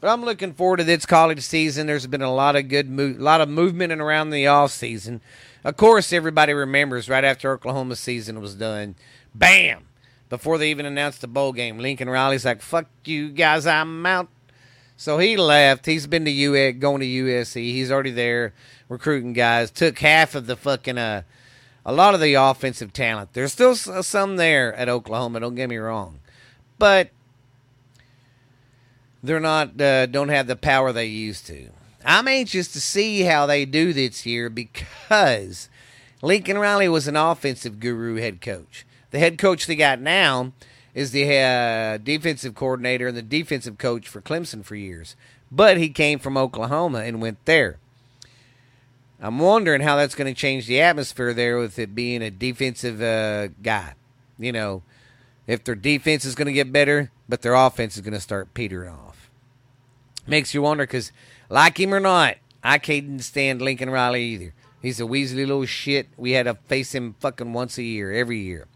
But 0.00 0.08
I'm 0.08 0.24
looking 0.24 0.54
forward 0.54 0.78
to 0.78 0.84
this 0.84 1.04
college 1.04 1.42
season. 1.42 1.86
There's 1.86 2.06
been 2.06 2.22
a 2.22 2.34
lot 2.34 2.56
of 2.56 2.68
good, 2.68 2.88
mo- 2.88 3.14
lot 3.18 3.42
of 3.42 3.50
movement 3.50 3.92
and 3.92 4.00
around 4.00 4.30
the 4.30 4.46
off 4.46 4.70
season. 4.70 5.20
Of 5.64 5.76
course, 5.76 6.14
everybody 6.14 6.54
remembers 6.54 7.10
right 7.10 7.24
after 7.24 7.52
Oklahoma 7.52 7.94
season 7.94 8.40
was 8.40 8.54
done, 8.54 8.94
bam, 9.34 9.84
before 10.30 10.56
they 10.56 10.70
even 10.70 10.86
announced 10.86 11.20
the 11.20 11.26
bowl 11.26 11.52
game. 11.52 11.78
Lincoln 11.78 12.08
Riley's 12.08 12.46
like, 12.46 12.62
"Fuck 12.62 12.86
you 13.04 13.28
guys, 13.28 13.66
I'm 13.66 14.06
out." 14.06 14.28
So 14.96 15.18
he 15.18 15.36
left. 15.36 15.84
He's 15.84 16.06
been 16.06 16.24
to 16.24 16.30
US, 16.30 16.76
going 16.78 17.00
to 17.00 17.06
USC. 17.06 17.56
He's 17.56 17.90
already 17.90 18.12
there 18.12 18.54
recruiting 18.88 19.34
guys. 19.34 19.70
Took 19.70 19.98
half 19.98 20.34
of 20.34 20.46
the 20.46 20.56
fucking 20.56 20.96
uh, 20.96 21.22
a 21.84 21.92
lot 21.92 22.14
of 22.14 22.20
the 22.20 22.34
offensive 22.34 22.92
talent. 22.92 23.32
There's 23.32 23.52
still 23.52 23.74
some 23.74 24.36
there 24.36 24.74
at 24.74 24.88
Oklahoma. 24.88 25.40
Don't 25.40 25.54
get 25.54 25.68
me 25.68 25.76
wrong, 25.76 26.20
but 26.78 27.10
they're 29.22 29.40
not 29.40 29.80
uh, 29.80 30.06
don't 30.06 30.28
have 30.28 30.46
the 30.46 30.56
power 30.56 30.92
they 30.92 31.06
used 31.06 31.46
to. 31.46 31.70
I'm 32.04 32.28
anxious 32.28 32.68
to 32.72 32.80
see 32.80 33.22
how 33.22 33.46
they 33.46 33.64
do 33.64 33.92
this 33.92 34.26
year 34.26 34.50
because 34.50 35.68
Lincoln 36.20 36.58
Riley 36.58 36.88
was 36.88 37.08
an 37.08 37.16
offensive 37.16 37.80
guru 37.80 38.16
head 38.16 38.40
coach. 38.40 38.84
The 39.10 39.18
head 39.18 39.38
coach 39.38 39.66
they 39.66 39.76
got 39.76 40.00
now 40.00 40.52
is 40.94 41.10
the 41.10 41.32
uh, 41.34 41.98
defensive 41.98 42.54
coordinator 42.54 43.08
and 43.08 43.16
the 43.16 43.22
defensive 43.22 43.78
coach 43.78 44.08
for 44.08 44.20
Clemson 44.20 44.64
for 44.64 44.76
years. 44.76 45.16
But 45.50 45.78
he 45.78 45.88
came 45.88 46.18
from 46.18 46.36
Oklahoma 46.36 47.00
and 47.00 47.22
went 47.22 47.44
there. 47.44 47.78
I'm 49.24 49.38
wondering 49.38 49.80
how 49.80 49.96
that's 49.96 50.14
going 50.14 50.32
to 50.32 50.38
change 50.38 50.66
the 50.66 50.82
atmosphere 50.82 51.32
there 51.32 51.56
with 51.56 51.78
it 51.78 51.94
being 51.94 52.20
a 52.20 52.30
defensive 52.30 53.00
uh, 53.00 53.48
guy. 53.62 53.94
You 54.38 54.52
know, 54.52 54.82
if 55.46 55.64
their 55.64 55.74
defense 55.74 56.26
is 56.26 56.34
going 56.34 56.44
to 56.46 56.52
get 56.52 56.70
better, 56.70 57.10
but 57.26 57.40
their 57.40 57.54
offense 57.54 57.96
is 57.96 58.02
going 58.02 58.12
to 58.12 58.20
start 58.20 58.52
petering 58.52 58.90
off. 58.90 59.30
Makes 60.26 60.52
you 60.52 60.60
wonder 60.60 60.84
because, 60.84 61.10
like 61.48 61.80
him 61.80 61.94
or 61.94 62.00
not, 62.00 62.36
I 62.62 62.76
can't 62.76 63.22
stand 63.22 63.62
Lincoln 63.62 63.88
Riley 63.88 64.24
either. 64.24 64.52
He's 64.82 65.00
a 65.00 65.04
weaselly 65.04 65.46
little 65.46 65.64
shit. 65.64 66.08
We 66.18 66.32
had 66.32 66.44
to 66.44 66.56
face 66.66 66.94
him 66.94 67.14
fucking 67.20 67.54
once 67.54 67.78
a 67.78 67.82
year, 67.82 68.12
every 68.12 68.40
year. 68.40 68.66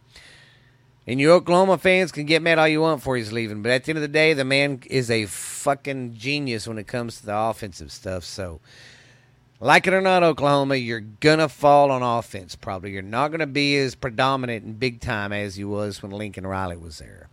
And 1.06 1.20
you 1.20 1.30
Oklahoma 1.30 1.76
fans 1.76 2.10
can 2.10 2.24
get 2.24 2.40
mad 2.40 2.58
all 2.58 2.66
you 2.66 2.80
want 2.80 3.02
for 3.02 3.18
he's 3.18 3.32
leaving, 3.32 3.60
but 3.60 3.70
at 3.70 3.84
the 3.84 3.90
end 3.90 3.98
of 3.98 4.02
the 4.02 4.08
day, 4.08 4.32
the 4.32 4.46
man 4.46 4.80
is 4.86 5.10
a 5.10 5.26
fucking 5.26 6.14
genius 6.14 6.66
when 6.66 6.78
it 6.78 6.86
comes 6.86 7.18
to 7.18 7.26
the 7.26 7.36
offensive 7.36 7.92
stuff. 7.92 8.24
So 8.24 8.60
like 9.60 9.86
it 9.86 9.92
or 9.92 10.00
not, 10.00 10.22
Oklahoma, 10.22 10.76
you're 10.76 11.00
gonna 11.00 11.48
fall 11.48 11.90
on 11.90 12.02
offense. 12.02 12.54
Probably 12.54 12.92
you're 12.92 13.02
not 13.02 13.28
gonna 13.28 13.46
be 13.46 13.76
as 13.76 13.94
predominant 13.94 14.64
and 14.64 14.78
big 14.78 15.00
time 15.00 15.32
as 15.32 15.58
you 15.58 15.68
was 15.68 16.02
when 16.02 16.12
Lincoln 16.12 16.46
Riley 16.46 16.76
was 16.76 16.98
there. 16.98 17.28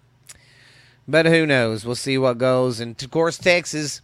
But 1.08 1.27
who 1.27 1.46
knows? 1.46 1.86
We'll 1.86 1.96
see 1.96 2.17
what 2.17 2.38
goes. 2.38 2.79
And 2.79 3.01
of 3.01 3.12
course, 3.12 3.38
Texas, 3.38 4.01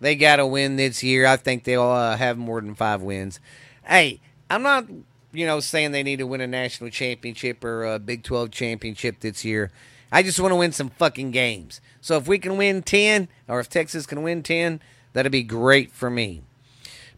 they 0.00 0.14
got 0.16 0.36
to 0.36 0.46
win 0.46 0.76
this 0.76 1.02
year. 1.02 1.26
I 1.26 1.36
think 1.36 1.64
they'll 1.64 1.82
uh, 1.82 2.16
have 2.16 2.36
more 2.36 2.60
than 2.60 2.74
five 2.74 3.00
wins. 3.02 3.40
Hey, 3.84 4.20
I'm 4.50 4.62
not, 4.62 4.86
you 5.32 5.46
know, 5.46 5.60
saying 5.60 5.92
they 5.92 6.02
need 6.02 6.18
to 6.18 6.26
win 6.26 6.40
a 6.40 6.46
national 6.46 6.90
championship 6.90 7.64
or 7.64 7.84
a 7.84 7.98
Big 7.98 8.22
12 8.22 8.50
championship 8.50 9.20
this 9.20 9.44
year. 9.44 9.70
I 10.10 10.22
just 10.22 10.38
want 10.38 10.52
to 10.52 10.56
win 10.56 10.72
some 10.72 10.90
fucking 10.90 11.30
games. 11.30 11.80
So 12.02 12.16
if 12.18 12.28
we 12.28 12.38
can 12.38 12.58
win 12.58 12.82
10, 12.82 13.28
or 13.48 13.60
if 13.60 13.70
Texas 13.70 14.04
can 14.04 14.22
win 14.22 14.42
10, 14.42 14.80
that'd 15.14 15.32
be 15.32 15.42
great 15.42 15.90
for 15.90 16.10
me. 16.10 16.42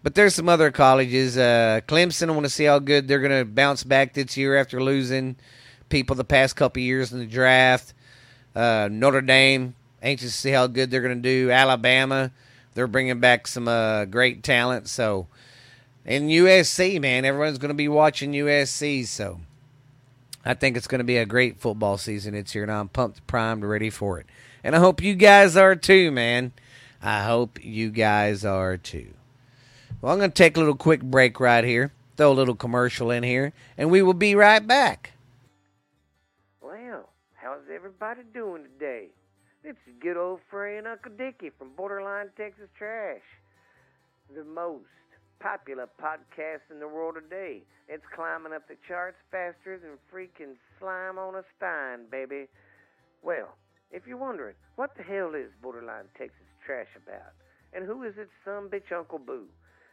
But 0.05 0.15
there's 0.15 0.35
some 0.35 0.51
other 0.51 0.71
colleges. 0.71 1.39
Uh, 1.39 1.81
Clemson, 1.89 2.29
I 2.29 2.33
want 2.33 2.45
to 2.45 2.51
see 2.51 2.65
how 2.65 2.79
good 2.79 3.09
they're 3.09 3.21
going 3.21 3.39
to 3.39 3.47
bounce 3.47 3.85
back 3.85 4.13
this 4.13 4.37
year 4.37 4.55
after 4.55 4.83
losing 4.83 5.35
people 5.89 6.15
the 6.15 6.25
past 6.25 6.57
couple 6.57 6.83
years 6.83 7.11
in 7.11 7.21
the 7.21 7.27
draft. 7.27 7.95
Uh, 8.55 8.91
Notre 8.93 9.23
Dame, 9.23 9.75
anxious 10.03 10.33
to 10.33 10.39
see 10.39 10.51
how 10.51 10.67
good 10.67 10.91
they're 10.91 11.01
going 11.01 11.23
to 11.23 11.29
do. 11.29 11.51
Alabama, 11.51 12.33
they're 12.75 12.87
bringing 12.87 13.19
back 13.19 13.47
some 13.47 13.67
uh, 13.67 14.05
great 14.05 14.43
talent. 14.43 14.91
So, 14.91 15.27
and 16.05 16.29
USC, 16.29 17.01
man, 17.01 17.25
everyone's 17.25 17.57
going 17.57 17.71
to 17.71 17.75
be 17.75 17.89
watching 17.89 18.33
USC. 18.33 19.07
So, 19.07 19.41
I 20.45 20.53
think 20.53 20.77
it's 20.77 20.87
going 20.87 20.99
to 20.99 21.05
be 21.05 21.17
a 21.17 21.25
great 21.25 21.61
football 21.61 21.97
season 21.97 22.35
this 22.35 22.55
year, 22.55 22.65
and 22.65 22.71
I'm 22.71 22.91
pumped, 22.91 23.27
primed, 23.27 23.65
ready 23.65 23.89
for 23.89 24.21
it. 24.21 24.27
And 24.63 24.77
I 24.77 24.81
hope 24.81 25.03
you 25.03 25.15
guys 25.15 25.57
are 25.57 25.75
too, 25.75 26.11
man. 26.11 26.53
I 27.03 27.23
hope 27.23 27.65
you 27.65 27.89
guys 27.89 28.45
are 28.45 28.77
too. 28.77 29.15
Well, 30.05 30.13
I'm 30.13 30.19
going 30.19 30.33
to 30.33 30.35
take 30.35 30.59
a 30.59 30.61
little 30.61 30.77
quick 30.77 31.01
break 31.01 31.41
right 31.41 31.65
here, 31.65 31.91
throw 32.19 32.31
a 32.31 32.35
little 32.35 32.55
commercial 32.55 33.11
in 33.11 33.23
here, 33.23 33.55
and 33.79 33.91
we 33.91 34.03
will 34.03 34.13
be 34.13 34.35
right 34.35 34.61
back. 34.61 35.13
Well, 36.61 37.09
how's 37.33 37.63
everybody 37.75 38.21
doing 38.35 38.65
today? 38.65 39.07
It's 39.65 39.79
your 39.87 39.97
good 40.15 40.21
old 40.21 40.41
friend 40.51 40.87
Uncle 40.87 41.13
Dickie 41.17 41.53
from 41.59 41.71
Borderline 41.75 42.29
Texas 42.37 42.69
Trash, 42.77 43.23
the 44.37 44.45
most 44.45 44.85
popular 45.41 45.89
podcast 45.99 46.71
in 46.71 46.81
the 46.81 46.89
world 46.89 47.15
today. 47.15 47.63
It's 47.89 48.05
climbing 48.15 48.53
up 48.53 48.69
the 48.69 48.77
charts 48.87 49.17
faster 49.31 49.79
than 49.79 49.97
freaking 50.13 50.57
slime 50.79 51.17
on 51.17 51.35
a 51.35 51.45
stein, 51.57 52.01
baby. 52.11 52.49
Well, 53.23 53.57
if 53.91 54.03
you're 54.07 54.19
wondering, 54.19 54.57
what 54.77 54.99
the 54.99 55.03
hell 55.03 55.33
is 55.35 55.49
Borderline 55.63 56.13
Texas 56.19 56.45
Trash 56.67 56.93
about? 56.95 57.33
And 57.73 57.87
who 57.87 58.03
is 58.03 58.19
its 58.19 58.33
some 58.45 58.69
bitch 58.69 58.95
Uncle 58.95 59.19
Boo? 59.19 59.47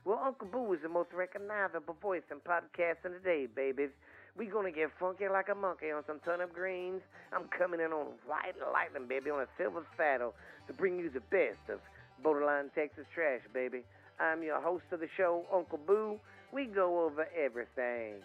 Well, 0.03 0.19
Uncle 0.25 0.47
Boo 0.47 0.73
is 0.73 0.79
the 0.81 0.89
most 0.89 1.13
recognizable 1.13 1.95
voice 2.01 2.23
in 2.31 2.37
podcasting 2.37 3.21
today, 3.21 3.45
babies. 3.45 3.91
We 4.35 4.47
gonna 4.47 4.71
get 4.71 4.89
funky 4.99 5.27
like 5.27 5.49
a 5.49 5.53
monkey 5.53 5.91
on 5.91 6.03
some 6.07 6.19
turnip 6.25 6.53
greens. 6.53 7.01
I'm 7.31 7.45
coming 7.55 7.79
in 7.79 7.93
on 7.93 8.07
white 8.25 8.57
lightning, 8.73 9.07
baby, 9.07 9.29
on 9.29 9.41
a 9.41 9.47
silver 9.59 9.85
saddle 9.95 10.33
to 10.65 10.73
bring 10.73 10.97
you 10.97 11.11
the 11.11 11.21
best 11.29 11.69
of 11.69 11.79
borderline 12.23 12.71
Texas 12.73 13.05
trash, 13.13 13.41
baby. 13.53 13.83
I'm 14.19 14.41
your 14.41 14.59
host 14.59 14.85
of 14.91 15.01
the 15.01 15.09
show, 15.15 15.45
Uncle 15.53 15.77
Boo. 15.85 16.19
We 16.51 16.65
go 16.65 17.05
over 17.05 17.27
everything. 17.37 18.15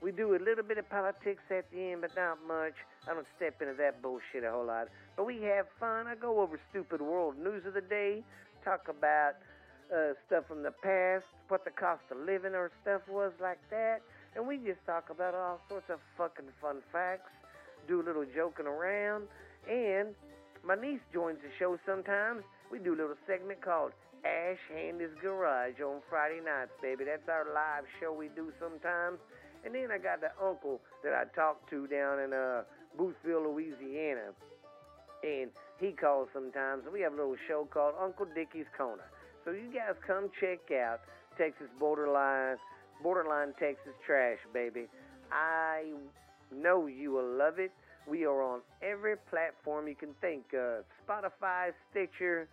We 0.00 0.12
do 0.12 0.36
a 0.36 0.38
little 0.38 0.62
bit 0.62 0.78
of 0.78 0.88
politics 0.88 1.42
at 1.50 1.68
the 1.72 1.80
end, 1.80 2.02
but 2.02 2.14
not 2.14 2.38
much. 2.46 2.74
I 3.10 3.14
don't 3.14 3.26
step 3.34 3.60
into 3.60 3.74
that 3.74 4.02
bullshit 4.02 4.44
a 4.44 4.52
whole 4.52 4.66
lot. 4.66 4.86
But 5.16 5.26
we 5.26 5.42
have 5.42 5.66
fun. 5.80 6.06
I 6.06 6.14
go 6.14 6.40
over 6.40 6.60
stupid 6.70 7.00
world 7.00 7.36
news 7.38 7.66
of 7.66 7.74
the 7.74 7.80
day, 7.80 8.22
talk 8.64 8.86
about 8.88 9.34
uh, 9.92 10.14
stuff 10.26 10.44
from 10.48 10.62
the 10.62 10.70
past, 10.70 11.24
what 11.48 11.64
the 11.64 11.70
cost 11.70 12.02
of 12.10 12.18
living 12.18 12.54
or 12.54 12.70
stuff 12.82 13.02
was 13.08 13.32
like 13.40 13.58
that. 13.70 14.00
And 14.36 14.46
we 14.46 14.56
just 14.58 14.84
talk 14.86 15.10
about 15.10 15.34
all 15.34 15.60
sorts 15.68 15.90
of 15.90 15.98
fucking 16.18 16.50
fun 16.60 16.82
facts, 16.92 17.30
do 17.86 18.00
a 18.00 18.04
little 18.04 18.26
joking 18.34 18.66
around. 18.66 19.24
And 19.70 20.14
my 20.66 20.74
niece 20.74 21.00
joins 21.12 21.38
the 21.38 21.50
show 21.58 21.78
sometimes. 21.86 22.42
We 22.70 22.78
do 22.78 22.94
a 22.94 22.98
little 22.98 23.16
segment 23.26 23.60
called 23.60 23.92
Ash 24.24 24.58
Handy's 24.72 25.14
Garage 25.20 25.80
on 25.84 26.00
Friday 26.08 26.40
nights, 26.44 26.72
baby. 26.80 27.04
That's 27.04 27.28
our 27.28 27.46
live 27.52 27.84
show 28.00 28.12
we 28.12 28.28
do 28.34 28.52
sometimes. 28.58 29.18
And 29.64 29.74
then 29.74 29.88
I 29.92 29.98
got 29.98 30.20
the 30.20 30.32
uncle 30.42 30.80
that 31.02 31.12
I 31.12 31.24
talk 31.36 31.68
to 31.70 31.86
down 31.86 32.20
in 32.20 32.32
uh, 32.32 32.62
Boothville, 32.98 33.44
Louisiana. 33.52 34.32
And 35.22 35.50
he 35.80 35.92
calls 35.92 36.28
sometimes. 36.34 36.84
We 36.92 37.00
have 37.00 37.12
a 37.12 37.16
little 37.16 37.36
show 37.48 37.66
called 37.70 37.94
Uncle 38.00 38.26
Dickie's 38.34 38.66
Corner. 38.76 39.04
So 39.44 39.50
you 39.50 39.68
guys 39.74 39.94
come 40.06 40.30
check 40.40 40.72
out 40.72 41.00
Texas 41.36 41.66
Borderline, 41.78 42.56
Borderline 43.02 43.52
Texas 43.60 43.92
Trash, 44.06 44.38
baby. 44.54 44.86
I 45.30 45.92
know 46.50 46.86
you 46.86 47.12
will 47.12 47.36
love 47.36 47.58
it. 47.58 47.70
We 48.08 48.24
are 48.24 48.42
on 48.42 48.60
every 48.82 49.16
platform 49.28 49.86
you 49.86 49.96
can 49.96 50.14
think 50.22 50.54
of 50.54 50.84
Spotify, 51.06 51.72
Stitcher, 51.90 52.48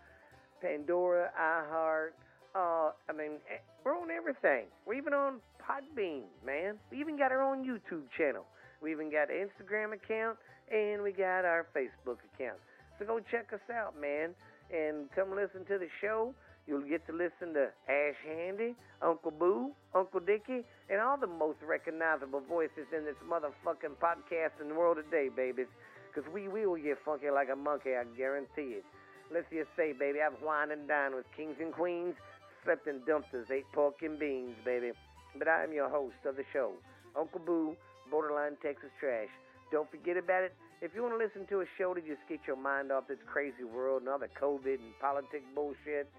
Pandora, 0.61 1.29
iHeart. 1.39 2.11
Uh, 2.53 2.91
I 3.09 3.13
mean, 3.15 3.39
eh, 3.49 3.59
we're 3.85 3.97
on 3.97 4.11
everything. 4.11 4.65
We're 4.85 4.95
even 4.95 5.13
on 5.13 5.35
Podbean, 5.63 6.23
man. 6.45 6.75
We 6.91 6.99
even 6.99 7.17
got 7.17 7.31
our 7.31 7.41
own 7.41 7.65
YouTube 7.65 8.03
channel. 8.17 8.43
We 8.81 8.91
even 8.91 9.09
got 9.09 9.29
an 9.29 9.47
Instagram 9.47 9.93
account, 9.93 10.37
and 10.69 11.01
we 11.01 11.13
got 11.13 11.45
our 11.45 11.67
Facebook 11.73 12.17
account. 12.33 12.57
So 12.99 13.05
go 13.05 13.21
check 13.31 13.53
us 13.53 13.61
out, 13.73 13.99
man, 13.99 14.31
and 14.73 15.09
come 15.15 15.33
listen 15.33 15.63
to 15.67 15.77
the 15.77 15.87
show. 16.01 16.33
You'll 16.67 16.87
get 16.87 17.05
to 17.07 17.13
listen 17.13 17.53
to 17.53 17.69
Ash 17.89 18.19
Handy, 18.25 18.75
Uncle 19.01 19.31
Boo, 19.31 19.71
Uncle 19.95 20.19
Dickie, 20.19 20.63
and 20.89 21.01
all 21.01 21.17
the 21.17 21.27
most 21.27 21.57
recognizable 21.65 22.41
voices 22.47 22.85
in 22.95 23.03
this 23.03 23.17
motherfucking 23.27 23.97
podcast 24.01 24.61
in 24.61 24.69
the 24.69 24.75
world 24.75 24.97
today, 24.97 25.29
babies. 25.29 25.67
Because 26.13 26.29
we 26.31 26.47
will 26.47 26.75
get 26.75 26.97
funky 27.03 27.29
like 27.29 27.49
a 27.51 27.55
monkey, 27.55 27.95
I 27.95 28.03
guarantee 28.15 28.77
it. 28.79 28.85
Let's 29.33 29.47
just 29.49 29.69
say, 29.75 29.93
baby, 29.93 30.19
I've 30.21 30.39
wined 30.43 30.71
and 30.71 30.87
dined 30.87 31.15
with 31.15 31.25
kings 31.35 31.55
and 31.59 31.73
queens, 31.73 32.15
slept 32.63 32.87
in 32.87 32.99
dumpsters, 33.07 33.49
ate 33.49 33.65
pork 33.73 34.01
and 34.01 34.19
beans, 34.19 34.55
baby. 34.63 34.91
But 35.37 35.47
I 35.47 35.63
am 35.63 35.73
your 35.73 35.89
host 35.89 36.19
of 36.25 36.35
the 36.35 36.43
show, 36.51 36.73
Uncle 37.17 37.39
Boo, 37.39 37.75
Borderline 38.11 38.57
Texas 38.61 38.91
Trash. 38.99 39.29
Don't 39.71 39.89
forget 39.89 40.17
about 40.17 40.43
it. 40.43 40.53
If 40.81 40.91
you 40.93 41.01
want 41.01 41.13
to 41.13 41.17
listen 41.17 41.47
to 41.47 41.61
a 41.61 41.65
show 41.77 41.93
to 41.93 42.01
just 42.01 42.19
get 42.27 42.39
your 42.45 42.57
mind 42.57 42.91
off 42.91 43.07
this 43.07 43.21
crazy 43.25 43.63
world 43.63 44.01
and 44.01 44.09
all 44.09 44.19
the 44.19 44.27
COVID 44.27 44.83
and 44.83 44.99
politic 44.99 45.43
bullshit, 45.55 46.11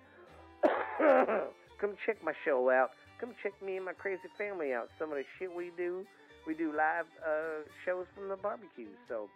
Come 1.81 1.95
check 2.07 2.23
my 2.23 2.33
show 2.45 2.71
out. 2.71 2.91
Come 3.21 3.35
check 3.43 3.53
me 3.65 3.77
and 3.77 3.85
my 3.85 3.93
crazy 3.93 4.29
family 4.39 4.73
out. 4.73 4.89
Some 4.99 5.11
of 5.11 5.17
the 5.17 5.25
shit 5.39 5.55
we 5.55 5.71
do. 5.77 6.07
We 6.47 6.55
do 6.55 6.73
live 6.77 7.07
uh, 7.25 7.63
shows 7.85 8.07
from 8.15 8.29
the 8.29 8.37
barbecue. 8.37 8.89
So 9.09 9.29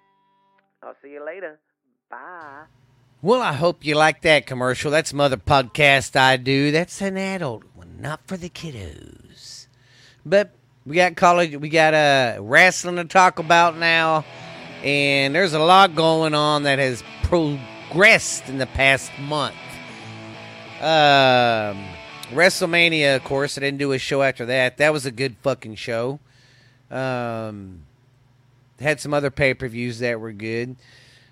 I'll 0.82 0.96
see 1.02 1.10
you 1.10 1.24
later. 1.24 1.58
Bye. 2.10 2.64
Well, 3.22 3.40
I 3.42 3.54
hope 3.54 3.84
you 3.84 3.94
like 3.94 4.22
that 4.22 4.46
commercial. 4.46 4.90
That's 4.90 5.12
Mother 5.12 5.36
Podcast 5.36 6.16
I 6.16 6.36
do. 6.36 6.70
That's 6.70 7.00
an 7.00 7.16
adult 7.16 7.64
one, 7.74 7.96
not 8.00 8.20
for 8.26 8.36
the 8.36 8.48
kiddos. 8.48 9.66
But 10.24 10.52
we 10.84 10.96
got 10.96 11.16
college, 11.16 11.56
we 11.56 11.68
got 11.68 11.94
uh, 11.94 12.38
wrestling 12.40 12.96
to 12.96 13.04
talk 13.04 13.38
about 13.38 13.76
now. 13.76 14.24
And 14.84 15.34
there's 15.34 15.54
a 15.54 15.58
lot 15.58 15.94
going 15.94 16.34
on 16.34 16.64
that 16.64 16.78
has 16.78 17.02
progressed 17.22 18.48
in 18.48 18.58
the 18.58 18.66
past 18.66 19.10
month. 19.18 19.56
Um, 20.80 21.84
WrestleMania, 22.30 23.16
of 23.16 23.24
course, 23.24 23.56
I 23.56 23.62
didn't 23.62 23.78
do 23.78 23.92
a 23.92 23.98
show 23.98 24.22
after 24.22 24.46
that. 24.46 24.76
That 24.76 24.92
was 24.92 25.06
a 25.06 25.10
good 25.10 25.36
fucking 25.42 25.76
show. 25.76 26.20
Um, 26.90 27.82
had 28.78 29.00
some 29.00 29.14
other 29.14 29.30
pay 29.30 29.54
per 29.54 29.68
views 29.68 30.00
that 30.00 30.20
were 30.20 30.32
good. 30.32 30.76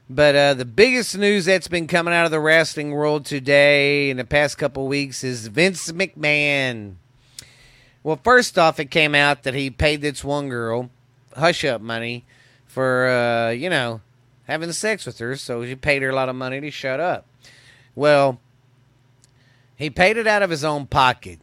But 0.08 0.36
uh, 0.36 0.54
the 0.54 0.64
biggest 0.64 1.16
news 1.16 1.46
that's 1.46 1.68
been 1.68 1.86
coming 1.86 2.12
out 2.12 2.26
of 2.26 2.30
the 2.30 2.40
wrestling 2.40 2.90
world 2.90 3.24
today 3.24 4.10
in 4.10 4.18
the 4.18 4.24
past 4.24 4.58
couple 4.58 4.86
weeks 4.86 5.24
is 5.24 5.46
Vince 5.46 5.90
McMahon. 5.92 6.94
Well, 8.02 8.20
first 8.22 8.58
off, 8.58 8.78
it 8.78 8.90
came 8.90 9.14
out 9.14 9.44
that 9.44 9.54
he 9.54 9.70
paid 9.70 10.02
this 10.02 10.22
one 10.22 10.50
girl 10.50 10.90
hush 11.36 11.64
up 11.64 11.80
money 11.80 12.24
for, 12.66 13.08
uh, 13.08 13.50
you 13.50 13.70
know, 13.70 14.02
having 14.46 14.70
sex 14.72 15.06
with 15.06 15.18
her. 15.18 15.36
So 15.36 15.62
he 15.62 15.74
paid 15.74 16.02
her 16.02 16.10
a 16.10 16.14
lot 16.14 16.28
of 16.28 16.36
money 16.36 16.60
to 16.60 16.70
shut 16.70 17.00
up. 17.00 17.26
Well, 17.94 18.40
he 19.76 19.90
paid 19.90 20.16
it 20.16 20.26
out 20.26 20.42
of 20.42 20.50
his 20.50 20.64
own 20.64 20.86
pocket. 20.86 21.40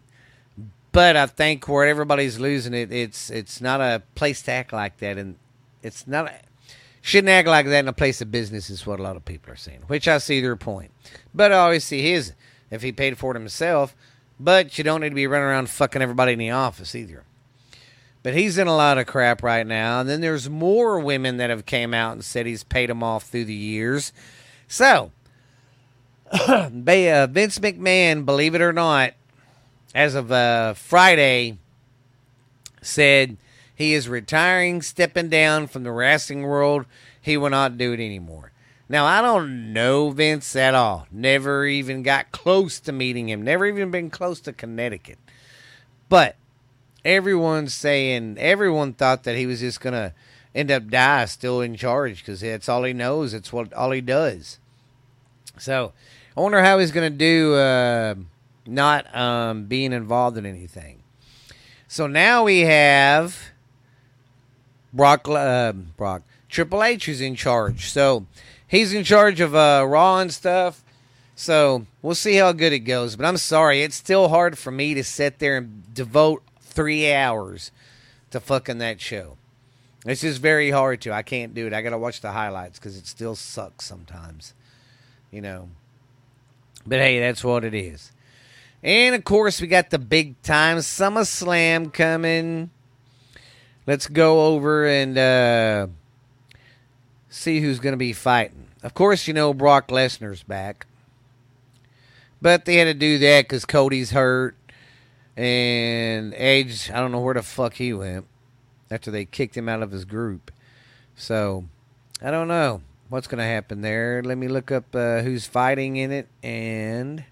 But 0.92 1.16
I 1.16 1.26
think 1.26 1.68
where 1.68 1.88
everybody's 1.88 2.40
losing 2.40 2.74
it, 2.74 2.92
it's 2.92 3.30
it's 3.30 3.62
not 3.62 3.80
a 3.80 4.04
place 4.16 4.42
to 4.44 4.52
act 4.52 4.74
like 4.74 4.98
that, 4.98 5.18
and 5.18 5.38
it's 5.82 6.06
not 6.06 6.28
a, 6.28 6.34
shouldn't 7.02 7.30
act 7.30 7.48
like 7.48 7.66
that 7.68 7.80
in 7.80 7.88
a 7.88 7.94
place 7.94 8.22
of 8.22 8.32
business. 8.32 8.70
Is 8.70 8.86
what 8.86 9.00
a 9.00 9.04
lot 9.04 9.16
of 9.16 9.24
people 9.24 9.54
are 9.54 9.58
saying, 9.58 9.84
which 9.88 10.08
I 10.08 10.18
see 10.18 10.42
their 10.42 10.58
point. 10.58 10.92
But 11.34 11.54
I 11.54 11.60
always 11.60 11.86
see 11.86 12.02
his 12.02 12.34
if 12.70 12.82
he 12.82 12.92
paid 12.92 13.18
for 13.18 13.32
it 13.32 13.40
himself. 13.40 13.96
But 14.40 14.78
you 14.78 14.84
don't 14.84 15.02
need 15.02 15.10
to 15.10 15.16
be 15.16 15.28
running 15.28 15.48
around 15.48 15.70
fucking 15.70 16.02
everybody 16.02 16.34
in 16.34 16.40
the 16.40 16.50
office 16.50 16.96
either. 16.96 17.24
But 18.24 18.34
he's 18.34 18.58
in 18.58 18.68
a 18.68 18.76
lot 18.76 18.98
of 18.98 19.06
crap 19.06 19.44
right 19.44 19.66
now. 19.66 20.00
And 20.00 20.10
then 20.10 20.22
there's 20.22 20.50
more 20.50 21.00
women 21.00 21.38
that 21.38 21.52
have 21.52 21.66
came 21.66 21.94
out 21.94 22.14
and 22.14 22.26
said 22.26 22.46
he's 22.46 22.64
paid 22.64 22.90
them 22.90 23.04
off 23.04 23.26
through 23.26 23.46
the 23.46 23.54
years. 23.54 24.12
So 24.68 25.12
Vince 26.48 27.60
McMahon, 27.60 28.26
believe 28.26 28.56
it 28.56 28.62
or 28.62 28.72
not, 28.72 29.14
as 29.94 30.16
of 30.16 30.32
uh, 30.32 30.74
Friday, 30.74 31.58
said 32.82 33.36
he 33.76 33.94
is 33.94 34.08
retiring, 34.08 34.82
stepping 34.82 35.28
down 35.28 35.68
from 35.68 35.84
the 35.84 35.92
wrestling 35.92 36.44
world. 36.44 36.86
He 37.22 37.36
will 37.36 37.50
not 37.50 37.78
do 37.78 37.92
it 37.92 38.00
anymore. 38.00 38.54
Now, 38.88 39.06
I 39.06 39.22
don't 39.22 39.74
know 39.74 40.12
Vince 40.12 40.56
at 40.56 40.74
all. 40.74 41.06
Never 41.12 41.66
even 41.66 42.02
got 42.02 42.32
close 42.32 42.80
to 42.82 42.94
meeting 42.94 43.28
him. 43.28 43.42
Never 43.42 43.66
even 43.66 43.92
been 43.92 44.10
close 44.10 44.40
to 44.42 44.54
Connecticut. 44.54 45.18
But 46.08 46.38
everyone's 47.04 47.74
saying, 47.74 48.38
everyone 48.40 48.94
thought 48.94 49.24
that 49.24 49.38
he 49.38 49.46
was 49.46 49.60
just 49.60 49.82
going 49.82 49.94
to 49.94 50.14
end 50.56 50.72
up 50.72 50.88
die 50.88 51.26
still 51.26 51.60
in 51.60 51.76
charge 51.76 52.20
because 52.20 52.40
that's 52.40 52.70
all 52.70 52.84
he 52.84 52.94
knows. 52.94 53.34
It's 53.34 53.52
what 53.52 53.74
all 53.74 53.92
he 53.92 54.02
does. 54.02 54.60
So 55.58 55.94
I 56.36 56.40
wonder 56.40 56.62
how 56.62 56.80
he's 56.80 56.92
going 56.92 57.12
to 57.12 57.18
do 57.18 57.56
uh, 57.56 58.16
not 58.66 59.14
um, 59.16 59.66
being 59.66 59.92
involved 59.92 60.38
in 60.38 60.46
anything. 60.46 61.04
So 61.90 62.08
now 62.08 62.46
we 62.46 62.62
have 62.62 63.38
Brock, 64.94 65.28
uh, 65.28 65.74
Brock 65.74 66.24
Triple 66.48 66.84
H 66.84 67.10
is 67.10 67.20
in 67.20 67.36
charge. 67.36 67.90
So 67.90 68.28
he's 68.66 68.94
in 68.94 69.04
charge 69.04 69.42
of 69.42 69.54
uh, 69.54 69.86
Raw 69.86 70.20
and 70.20 70.32
stuff. 70.32 70.84
So 71.36 71.86
we'll 72.02 72.16
see 72.16 72.36
how 72.36 72.54
good 72.54 72.72
it 72.72 72.80
goes. 72.80 73.18
But 73.18 73.26
I'm 73.26 73.38
sorry, 73.38 73.82
it's 73.82 73.96
still 73.96 74.30
hard 74.30 74.58
for 74.58 74.72
me 74.72 74.94
to 74.94 75.04
sit 75.04 75.40
there 75.40 75.58
and 75.58 75.94
devote 75.94 76.44
three 76.62 77.12
hours 77.12 77.72
to 78.30 78.40
fucking 78.40 78.78
that 78.78 79.02
show. 79.02 79.36
It's 80.06 80.22
just 80.22 80.40
very 80.40 80.72
hard 80.72 81.02
to. 81.02 81.12
I 81.12 81.24
can't 81.24 81.54
do 81.54 81.68
it. 81.68 81.74
I 81.74 81.82
got 81.82 81.90
to 81.90 81.98
watch 81.98 82.22
the 82.22 82.32
highlights 82.32 82.80
because 82.80 82.96
it 82.96 83.06
still 83.06 83.36
sucks 83.36 83.86
sometimes. 83.86 84.54
You 85.30 85.42
know. 85.42 85.70
But 86.86 87.00
hey, 87.00 87.20
that's 87.20 87.44
what 87.44 87.64
it 87.64 87.74
is. 87.74 88.12
And 88.84 89.14
of 89.16 89.24
course, 89.24 89.62
we 89.62 89.68
got 89.68 89.90
the 89.90 90.00
big 90.00 90.42
time 90.42 90.78
SummerSlam 90.78 91.94
coming. 91.94 92.72
Let's 93.86 94.08
go 94.08 94.48
over 94.48 94.88
and 94.88 95.18
uh, 95.18 95.88
see 97.30 97.60
who's 97.60 97.80
going 97.80 97.94
to 97.94 97.98
be 97.98 98.14
fighting. 98.14 98.68
Of 98.84 98.94
course, 98.94 99.28
you 99.28 99.34
know 99.34 99.54
Brock 99.54 99.90
Lesnar's 99.90 100.44
back. 100.44 100.88
But 102.42 102.66
they 102.66 102.76
had 102.76 102.86
to 102.86 102.94
do 102.96 103.20
that 103.20 103.44
because 103.44 103.66
Cody's 103.66 104.12
hurt. 104.12 104.56
And 105.38 106.34
Edge, 106.36 106.90
I 106.90 107.00
don't 107.00 107.12
know 107.12 107.22
where 107.22 107.36
the 107.36 107.44
fuck 107.44 107.76
he 107.76 107.94
went 107.94 108.26
after 108.90 109.12
they 109.12 109.26
kicked 109.26 109.56
him 109.56 109.70
out 109.70 109.84
of 109.84 109.92
his 109.92 110.06
group. 110.06 110.52
So, 111.16 111.66
I 112.22 112.32
don't 112.32 112.48
know 112.48 112.82
what's 113.12 113.28
going 113.28 113.40
to 113.40 113.44
happen 113.44 113.82
there. 113.82 114.24
Let 114.24 114.38
me 114.38 114.48
look 114.48 114.72
up 114.72 114.96
uh, 114.96 115.20
who's 115.20 115.46
fighting 115.46 115.98
in 115.98 116.14
it. 116.14 116.30
And 116.42 117.26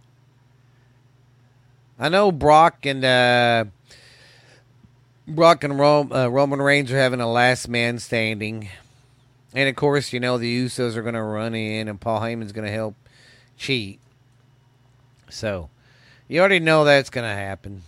I 1.98 2.10
know 2.10 2.34
Brock 2.34 2.86
and 2.86 3.04
uh, 3.06 3.64
Brock 5.26 5.64
and 5.64 5.80
Rome, 5.80 6.12
uh, 6.12 6.28
Roman 6.28 6.62
Reigns 6.62 6.92
are 6.92 6.98
having 6.98 7.22
a 7.22 7.32
last 7.32 7.70
man 7.70 7.98
standing. 8.00 8.68
And 9.54 9.70
of 9.70 9.76
course, 9.78 10.12
you 10.12 10.20
know, 10.20 10.38
the 10.38 10.66
Usos 10.66 10.98
are 10.98 11.02
going 11.02 11.14
to 11.14 11.24
run 11.24 11.56
in 11.56 11.88
and 11.88 12.00
Paul 12.00 12.20
Heyman's 12.20 12.52
going 12.52 12.68
to 12.68 12.74
help 12.74 12.96
cheat. 13.58 14.02
So, 15.30 15.70
you 16.28 16.42
already 16.42 16.60
know 16.60 16.84
that's 16.84 17.10
going 17.10 17.26
to 17.26 17.34
happen. 17.34 17.84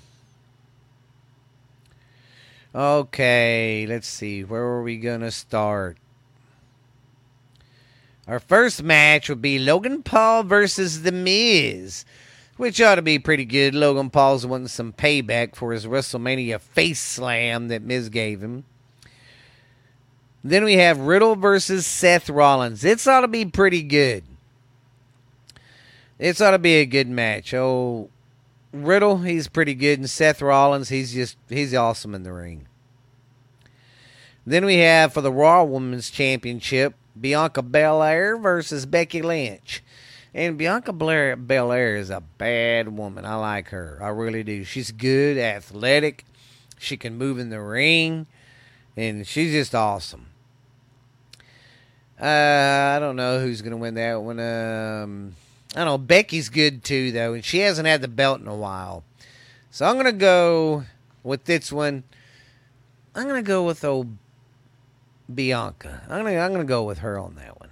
Okay, 2.74 3.86
let's 3.86 4.08
see. 4.08 4.46
Where 4.46 4.62
are 4.62 4.82
we 4.82 4.96
going 4.98 5.22
to 5.22 5.32
start? 5.32 5.98
Our 8.28 8.40
first 8.40 8.84
match 8.84 9.30
would 9.30 9.42
be 9.42 9.60
Logan 9.60 10.04
Paul 10.04 10.44
versus 10.44 11.02
The 11.02 11.12
Miz, 11.12 12.06
which 12.58 12.80
ought 12.80 12.96
to 12.96 13.02
be 13.02 13.20
pretty 13.20 13.46
good. 13.46 13.74
Logan 13.74 14.10
Paul's 14.10 14.46
wanting 14.46 14.68
some 14.68 14.94
payback 14.94 15.56
for 15.56 15.74
his 15.74 15.86
WrestleMania 15.86 16.60
face 16.60 17.00
slam 17.00 17.68
that 17.70 17.82
Miz 17.82 18.10
gave 18.10 18.42
him. 18.42 18.64
Then 20.44 20.64
we 20.64 20.74
have 20.74 21.00
Riddle 21.00 21.36
versus 21.36 21.86
Seth 21.86 22.30
Rollins. 22.30 22.84
It's 22.84 23.08
ought 23.08 23.22
to 23.22 23.28
be 23.28 23.46
pretty 23.46 23.84
good. 23.84 24.24
It's 26.18 26.42
ought 26.42 26.52
to 26.52 26.60
be 26.60 26.76
a 26.76 26.86
good 26.86 27.10
match. 27.10 27.54
Oh, 27.54 28.10
Riddle, 28.72 29.18
he's 29.18 29.48
pretty 29.48 29.74
good, 29.74 30.00
and 30.00 30.10
Seth 30.10 30.42
Rollins, 30.42 30.90
he's 30.90 31.14
just 31.14 31.38
he's 31.50 31.74
awesome 31.74 32.16
in 32.16 32.24
the 32.24 32.32
ring. 32.32 32.68
Then 34.46 34.66
we 34.66 34.78
have 34.78 35.14
for 35.14 35.22
the 35.22 35.32
Raw 35.32 35.64
Women's 35.64 36.10
Championship, 36.10 36.96
Bianca 37.20 37.62
Belair 37.62 38.38
versus 38.38 38.86
Becky 38.86 39.22
Lynch. 39.22 39.84
And 40.34 40.58
Bianca 40.58 40.94
Blair, 40.94 41.36
Belair 41.36 41.98
is 41.98 42.10
a 42.10 42.22
bad 42.22 42.88
woman. 42.88 43.26
I 43.26 43.36
like 43.36 43.70
her. 43.70 44.00
I 44.02 44.08
really 44.10 44.44
do. 44.44 44.64
She's 44.64 44.92
good, 44.92 45.38
athletic. 45.38 46.26
She 46.80 46.96
can 46.96 47.18
move 47.18 47.38
in 47.38 47.50
the 47.50 47.62
ring. 47.62 48.28
And 48.96 49.28
she's 49.28 49.52
just 49.52 49.76
awesome. 49.76 50.28
Uh, 52.20 52.96
I 52.96 52.98
don't 53.00 53.16
know 53.16 53.40
who's 53.40 53.62
going 53.62 53.72
to 53.72 53.78
win 53.78 53.96
that 53.96 54.22
one. 54.22 54.40
Um, 54.40 55.36
I 55.76 55.80
don't 55.80 55.86
know. 55.86 55.98
Becky's 55.98 56.50
good 56.50 56.84
too, 56.84 57.12
though. 57.12 57.34
And 57.34 57.44
she 57.44 57.60
hasn't 57.60 57.88
had 57.88 58.02
the 58.02 58.08
belt 58.08 58.40
in 58.40 58.48
a 58.48 58.56
while. 58.56 59.04
So 59.70 59.86
I'm 59.86 59.96
going 59.96 60.06
to 60.06 60.12
go 60.12 60.84
with 61.24 61.46
this 61.46 61.72
one. 61.72 62.04
I'm 63.16 63.24
going 63.24 63.44
to 63.44 63.48
go 63.48 63.66
with 63.66 63.84
old 63.84 64.18
Bianca. 65.36 66.02
I'm 66.10 66.24
gonna 66.24 66.38
I'm 66.38 66.52
gonna 66.52 66.64
go 66.64 66.84
with 66.84 67.00
her 67.00 67.18
on 67.18 67.36
that 67.36 67.60
one. 67.60 67.70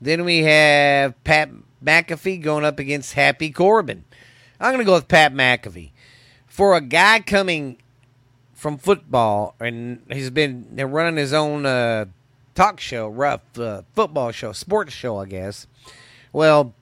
Then 0.00 0.24
we 0.24 0.38
have 0.38 1.22
Pat 1.24 1.50
McAfee 1.84 2.42
going 2.42 2.64
up 2.64 2.78
against 2.78 3.14
Happy 3.14 3.50
Corbin. 3.50 4.04
I'm 4.58 4.72
gonna 4.72 4.84
go 4.84 4.94
with 4.94 5.08
Pat 5.08 5.32
McAfee. 5.32 5.90
For 6.46 6.74
a 6.76 6.80
guy 6.80 7.20
coming 7.20 7.78
from 8.54 8.76
football 8.76 9.54
and 9.58 10.02
he's 10.10 10.30
been 10.30 10.66
running 10.76 11.16
his 11.16 11.32
own 11.32 11.64
uh, 11.64 12.04
talk 12.54 12.78
show, 12.78 13.08
rough 13.08 13.40
uh, 13.58 13.82
football 13.94 14.32
show, 14.32 14.52
sports 14.52 14.92
show, 14.92 15.16
I 15.16 15.26
guess. 15.26 15.66
Well, 16.32 16.74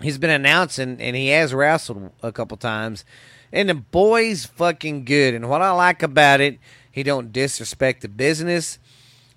he's 0.00 0.18
been 0.18 0.30
announcing 0.30 1.00
and 1.00 1.16
he 1.16 1.28
has 1.28 1.52
wrestled 1.52 2.12
a 2.22 2.30
couple 2.32 2.56
times, 2.56 3.04
and 3.52 3.68
the 3.68 3.74
boy's 3.74 4.44
fucking 4.44 5.04
good. 5.04 5.34
And 5.34 5.50
what 5.50 5.60
I 5.60 5.72
like 5.72 6.02
about 6.02 6.40
it 6.40 6.58
he 6.92 7.02
don't 7.02 7.32
disrespect 7.32 8.02
the 8.02 8.08
business. 8.08 8.78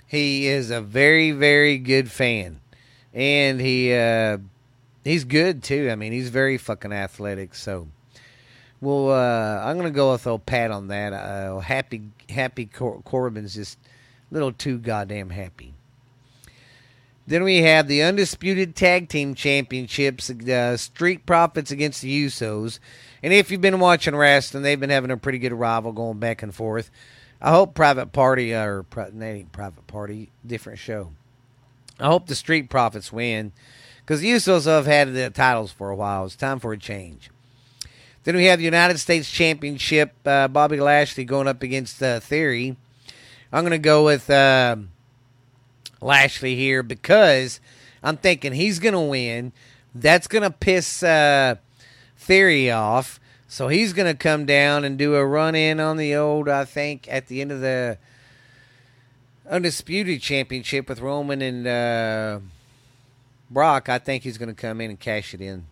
He 0.05 0.47
is 0.47 0.69
a 0.69 0.81
very 0.81 1.31
very 1.31 1.77
good 1.79 2.11
fan, 2.11 2.59
and 3.13 3.59
he 3.59 3.93
uh, 3.93 4.37
he's 5.03 5.23
good 5.23 5.63
too. 5.63 5.89
I 5.89 5.95
mean, 5.95 6.11
he's 6.11 6.29
very 6.29 6.57
fucking 6.57 6.93
athletic. 6.93 7.55
So, 7.55 7.87
well, 8.81 9.11
uh, 9.11 9.65
I'm 9.65 9.77
gonna 9.77 9.89
go 9.89 10.11
with 10.11 10.27
old 10.27 10.45
Pat 10.45 10.69
on 10.69 10.89
that. 10.89 11.13
Uh, 11.13 11.59
happy 11.59 12.03
Happy 12.29 12.65
Cor- 12.65 13.01
Corbin's 13.03 13.55
just 13.55 13.79
a 14.29 14.33
little 14.33 14.51
too 14.51 14.77
goddamn 14.77 15.29
happy. 15.29 15.73
Then 17.27 17.43
we 17.43 17.63
have 17.63 17.87
the 17.87 18.03
undisputed 18.03 18.75
tag 18.75 19.09
team 19.09 19.33
championships, 19.33 20.29
uh, 20.29 20.77
Street 20.77 21.25
Profits 21.25 21.71
against 21.71 22.01
the 22.03 22.25
Usos. 22.25 22.77
And 23.23 23.33
if 23.33 23.49
you've 23.49 23.61
been 23.61 23.79
watching 23.79 24.15
wrestling, 24.15 24.61
they've 24.61 24.79
been 24.79 24.91
having 24.91 25.09
a 25.09 25.17
pretty 25.17 25.39
good 25.39 25.53
rival 25.53 25.91
going 25.91 26.19
back 26.19 26.43
and 26.43 26.53
forth. 26.53 26.91
I 27.41 27.51
hope 27.51 27.75
Private 27.75 28.11
Party 28.11 28.53
or 28.53 28.83
pri- 28.83 29.11
ain't 29.21 29.51
Private 29.51 29.87
Party, 29.87 30.31
different 30.45 30.79
show. 30.79 31.11
I 31.99 32.07
hope 32.07 32.27
the 32.27 32.35
Street 32.35 32.69
Profits 32.69 33.11
win 33.11 33.51
because 33.99 34.21
the 34.21 34.31
Usos 34.31 34.65
have 34.65 34.85
had 34.85 35.13
the 35.13 35.29
titles 35.29 35.71
for 35.71 35.89
a 35.89 35.95
while. 35.95 36.25
It's 36.25 36.35
time 36.35 36.59
for 36.59 36.73
a 36.73 36.77
change. 36.77 37.29
Then 38.23 38.35
we 38.35 38.45
have 38.45 38.59
the 38.59 38.65
United 38.65 38.97
States 38.99 39.29
Championship. 39.29 40.13
Uh, 40.25 40.47
Bobby 40.47 40.79
Lashley 40.79 41.25
going 41.25 41.47
up 41.47 41.61
against 41.61 42.01
uh, 42.01 42.19
Theory. 42.19 42.75
I'm 43.53 43.63
going 43.63 43.71
to 43.71 43.77
go 43.77 44.03
with 44.03 44.29
uh, 44.29 44.77
Lashley 46.01 46.55
here 46.55 46.83
because 46.83 47.59
I'm 48.01 48.17
thinking 48.17 48.53
he's 48.53 48.79
going 48.79 48.93
to 48.93 48.99
win. 48.99 49.53
That's 49.93 50.27
going 50.27 50.43
to 50.43 50.49
piss 50.49 51.03
uh, 51.03 51.55
Theory 52.17 52.71
off. 52.71 53.19
So 53.55 53.69
he's 53.69 53.93
going 53.93 54.13
to 54.13 54.21
come 54.21 54.45
down 54.45 54.83
and 54.83 54.97
do 54.97 55.15
a 55.15 55.25
run 55.25 55.55
in 55.55 55.79
on 55.79 55.95
the 55.95 56.13
old, 56.13 56.49
I 56.49 56.65
think, 56.65 57.07
at 57.09 57.27
the 57.27 57.39
end 57.39 57.53
of 57.53 57.61
the 57.61 57.97
Undisputed 59.49 60.21
Championship 60.21 60.89
with 60.89 60.99
Roman 60.99 61.41
and 61.41 61.65
uh, 61.65 62.39
Brock. 63.49 63.87
I 63.87 63.97
think 63.97 64.23
he's 64.23 64.37
going 64.37 64.53
to 64.53 64.61
come 64.61 64.81
in 64.81 64.89
and 64.89 64.99
cash 64.99 65.33
it 65.33 65.39
in. 65.39 65.67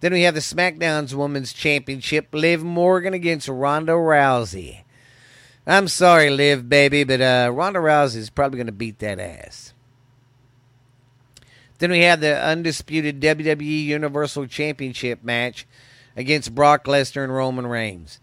Then 0.00 0.12
we 0.12 0.20
have 0.24 0.34
the 0.34 0.40
SmackDown's 0.40 1.14
Women's 1.14 1.54
Championship. 1.54 2.28
Liv 2.34 2.62
Morgan 2.62 3.14
against 3.14 3.48
Ronda 3.48 3.92
Rousey. 3.92 4.82
I'm 5.66 5.88
sorry, 5.88 6.28
Liv, 6.28 6.68
baby, 6.68 7.04
but 7.04 7.22
uh, 7.22 7.50
Ronda 7.54 7.78
Rousey 7.78 8.16
is 8.16 8.28
probably 8.28 8.58
going 8.58 8.66
to 8.66 8.72
beat 8.72 8.98
that 8.98 9.18
ass. 9.18 9.72
Then 11.78 11.90
we 11.90 12.00
have 12.00 12.20
the 12.20 12.38
undisputed 12.38 13.18
WWE 13.22 13.84
Universal 13.84 14.48
Championship 14.48 15.24
match 15.24 15.66
against 16.20 16.54
Brock 16.54 16.84
Lesnar 16.84 17.24
and 17.24 17.34
Roman 17.34 17.66
Reigns. 17.66 18.20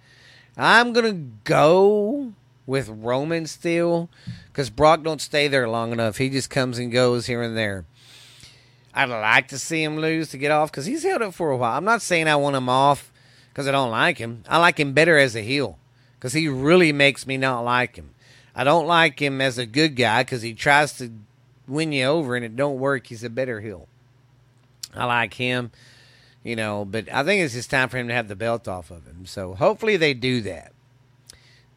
I'm 0.56 0.94
to 0.94 1.14
go 1.44 2.34
with 2.66 2.90
Roman 2.90 3.46
still 3.48 4.10
because 4.48 4.70
Brock 4.70 5.04
don't 5.04 5.22
stay 5.22 5.48
there 5.48 5.68
long 5.68 5.92
enough. 5.92 6.18
He 6.18 6.30
just 6.30 6.50
comes 6.50 6.78
and 6.78 6.92
goes 6.92 7.26
here 7.26 7.42
and 7.42 7.58
there. 7.58 7.86
I'd 8.94 9.10
like 9.10 9.48
to 9.50 9.60
see 9.60 9.84
him 9.84 9.98
lose 9.98 10.30
to 10.30 10.38
get 10.38 10.52
off 10.52 10.72
because 10.72 10.86
he's 10.86 11.04
held 11.04 11.22
it 11.22 11.34
for 11.34 11.52
a 11.52 11.58
while. 11.58 11.78
I'm 11.78 11.86
not 11.86 12.02
saying 12.02 12.28
I 12.28 12.36
want 12.36 12.56
him 12.56 12.70
off 12.70 13.12
because 13.50 13.68
I 13.68 13.72
don't 13.72 13.92
like 13.92 14.18
him. 14.18 14.44
I 14.48 14.58
like 14.58 14.80
him 14.80 14.94
better 14.94 15.18
as 15.18 15.36
a 15.36 15.42
heel 15.42 15.78
because 16.16 16.34
he 16.34 16.48
really 16.48 16.92
makes 16.92 17.28
me 17.28 17.38
not 17.38 17.62
like 17.62 17.96
him. 17.96 18.12
I 18.56 18.64
don't 18.64 18.88
like 18.88 19.22
him 19.22 19.40
as 19.40 19.58
a 19.58 19.68
good 19.68 19.96
guy 19.96 20.24
because 20.24 20.42
he 20.42 20.54
tries 20.54 20.98
to 20.98 21.12
win 21.68 21.92
you 21.92 22.06
over 22.06 22.36
and 22.36 22.44
it 22.44 22.56
don't 22.56 22.80
work. 22.80 23.08
He's 23.08 23.24
a 23.24 23.30
better 23.30 23.62
heel. 23.62 23.88
I 24.96 25.06
like 25.06 25.36
him, 25.36 25.72
you 26.48 26.56
know, 26.56 26.86
but 26.86 27.12
I 27.12 27.26
think 27.26 27.44
it's 27.44 27.54
just 27.54 27.70
time 27.70 27.90
for 27.90 27.98
him 27.98 28.08
to 28.08 28.14
have 28.14 28.30
the 28.30 28.36
belt 28.36 28.70
off 28.70 28.90
of 28.90 29.06
him. 29.06 29.26
So 29.26 29.54
hopefully 29.54 29.98
they 29.98 30.14
do 30.14 30.40
that. 30.44 30.72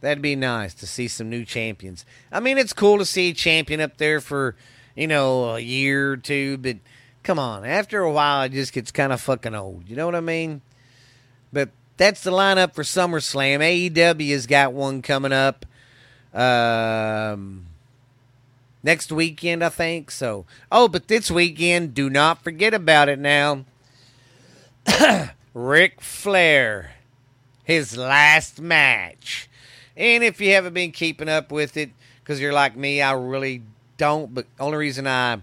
That'd 0.00 0.22
be 0.22 0.36
nice 0.36 0.74
to 0.74 0.86
see 0.86 1.08
some 1.08 1.28
new 1.28 1.44
champions. 1.44 2.06
I 2.30 2.38
mean, 2.38 2.56
it's 2.56 2.72
cool 2.72 2.98
to 2.98 3.04
see 3.04 3.30
a 3.30 3.34
champion 3.34 3.80
up 3.80 3.96
there 3.96 4.20
for, 4.20 4.54
you 4.94 5.08
know, 5.08 5.56
a 5.56 5.58
year 5.58 6.12
or 6.12 6.16
two, 6.16 6.56
but 6.58 6.76
come 7.24 7.36
on, 7.36 7.64
after 7.64 8.02
a 8.02 8.12
while 8.12 8.44
it 8.44 8.52
just 8.52 8.72
gets 8.72 8.92
kind 8.92 9.12
of 9.12 9.20
fucking 9.20 9.56
old. 9.56 9.88
You 9.88 9.96
know 9.96 10.06
what 10.06 10.14
I 10.14 10.20
mean? 10.20 10.60
But 11.52 11.70
that's 11.96 12.22
the 12.22 12.30
lineup 12.30 12.72
for 12.72 12.84
SummerSlam. 12.84 13.58
AEW 13.58 14.30
has 14.30 14.46
got 14.46 14.72
one 14.72 15.02
coming 15.02 15.32
up. 15.32 15.66
Um, 16.32 17.66
next 18.84 19.10
weekend, 19.10 19.64
I 19.64 19.68
think. 19.68 20.12
So, 20.12 20.46
oh, 20.70 20.86
but 20.86 21.08
this 21.08 21.28
weekend, 21.28 21.92
do 21.92 22.08
not 22.08 22.44
forget 22.44 22.72
about 22.72 23.08
it 23.08 23.18
now. 23.18 23.64
Ric 25.54 26.00
Flair, 26.00 26.92
his 27.64 27.96
last 27.96 28.60
match. 28.60 29.48
And 29.96 30.24
if 30.24 30.40
you 30.40 30.52
haven't 30.52 30.74
been 30.74 30.92
keeping 30.92 31.28
up 31.28 31.52
with 31.52 31.76
it, 31.76 31.90
because 32.22 32.40
you're 32.40 32.52
like 32.52 32.76
me, 32.76 33.02
I 33.02 33.12
really 33.12 33.62
don't. 33.96 34.32
But 34.34 34.46
only 34.58 34.78
reason 34.78 35.06
I 35.06 35.40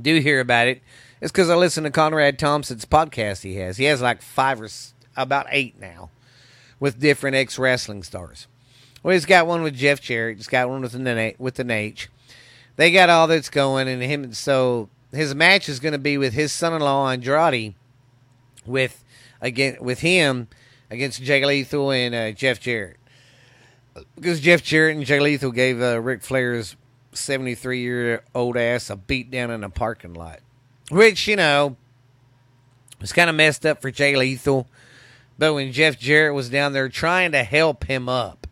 do 0.00 0.20
hear 0.20 0.40
about 0.40 0.68
it 0.68 0.82
is 1.20 1.30
because 1.30 1.48
I 1.48 1.54
listen 1.54 1.84
to 1.84 1.90
Conrad 1.90 2.38
Thompson's 2.38 2.84
podcast. 2.84 3.42
He 3.42 3.56
has 3.56 3.76
he 3.76 3.84
has 3.84 4.02
like 4.02 4.20
five 4.20 4.60
or 4.60 4.68
about 5.16 5.46
eight 5.50 5.80
now 5.80 6.10
with 6.80 6.98
different 6.98 7.36
ex 7.36 7.58
wrestling 7.58 8.02
stars. 8.02 8.48
Well, 9.02 9.12
he's 9.12 9.26
got 9.26 9.46
one 9.46 9.62
with 9.62 9.76
Jeff 9.76 10.00
Jarrett. 10.00 10.36
He's 10.36 10.48
got 10.48 10.68
one 10.68 10.82
with 10.82 10.92
the 10.92 11.34
with 11.38 11.54
the 11.54 11.64
Nate. 11.64 12.08
They 12.76 12.90
got 12.90 13.10
all 13.10 13.26
that's 13.26 13.50
going, 13.50 13.88
and 13.88 14.02
him. 14.02 14.32
So 14.32 14.88
his 15.12 15.34
match 15.34 15.68
is 15.68 15.80
going 15.80 15.92
to 15.92 15.98
be 15.98 16.18
with 16.18 16.32
his 16.32 16.52
son-in-law 16.52 17.10
Andrade, 17.10 17.74
with 18.66 19.04
again 19.40 19.76
with 19.80 20.00
him 20.00 20.48
against 20.90 21.22
Jay 21.22 21.44
Lethal 21.44 21.90
and 21.90 22.14
uh, 22.14 22.32
Jeff 22.32 22.60
Jarrett. 22.60 22.98
Because 24.14 24.40
Jeff 24.40 24.62
Jarrett 24.62 24.96
and 24.96 25.04
Jay 25.04 25.20
Lethal 25.20 25.50
gave 25.50 25.80
uh, 25.80 26.00
Flair's 26.20 26.76
73 27.12 27.80
year 27.80 28.24
old 28.34 28.56
ass 28.56 28.90
a 28.90 28.96
beat 28.96 29.30
down 29.30 29.50
in 29.50 29.64
a 29.64 29.70
parking 29.70 30.14
lot. 30.14 30.40
Which, 30.90 31.26
you 31.26 31.36
know, 31.36 31.76
was 33.00 33.12
kind 33.12 33.30
of 33.30 33.36
messed 33.36 33.66
up 33.66 33.80
for 33.82 33.90
Jay 33.90 34.16
Lethal. 34.16 34.66
But 35.38 35.54
when 35.54 35.72
Jeff 35.72 35.98
Jarrett 35.98 36.34
was 36.34 36.50
down 36.50 36.72
there 36.72 36.88
trying 36.88 37.32
to 37.32 37.42
help 37.42 37.84
him 37.84 38.08
up, 38.08 38.46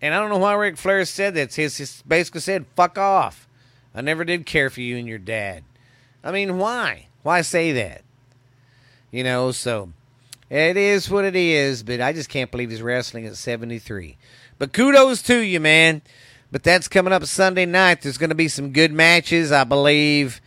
and 0.00 0.14
I 0.14 0.18
don't 0.18 0.30
know 0.30 0.38
why 0.38 0.54
Ric 0.54 0.76
Flair 0.76 1.04
said 1.04 1.34
that. 1.34 1.54
He 1.54 1.68
basically 2.06 2.40
said, 2.40 2.66
fuck 2.74 2.96
off. 2.96 3.46
I 3.94 4.00
never 4.00 4.24
did 4.24 4.46
care 4.46 4.70
for 4.70 4.80
you 4.80 4.96
and 4.96 5.06
your 5.06 5.18
dad. 5.18 5.64
I 6.24 6.32
mean, 6.32 6.58
why? 6.58 7.08
Why 7.22 7.42
say 7.42 7.72
that? 7.72 8.02
You 9.10 9.24
know, 9.24 9.50
so 9.50 9.92
it 10.48 10.76
is 10.76 11.10
what 11.10 11.24
it 11.24 11.36
is, 11.36 11.82
but 11.82 12.00
I 12.00 12.12
just 12.12 12.28
can't 12.28 12.50
believe 12.50 12.70
he's 12.70 12.82
wrestling 12.82 13.26
at 13.26 13.36
73. 13.36 14.16
But 14.58 14.72
kudos 14.72 15.22
to 15.22 15.38
you, 15.38 15.60
man. 15.60 16.02
But 16.52 16.64
that's 16.64 16.88
coming 16.88 17.12
up 17.12 17.24
Sunday 17.24 17.66
night. 17.66 18.02
There's 18.02 18.18
going 18.18 18.30
to 18.30 18.36
be 18.36 18.48
some 18.48 18.72
good 18.72 18.92
matches, 18.92 19.52
I 19.52 19.64
believe. 19.64 20.40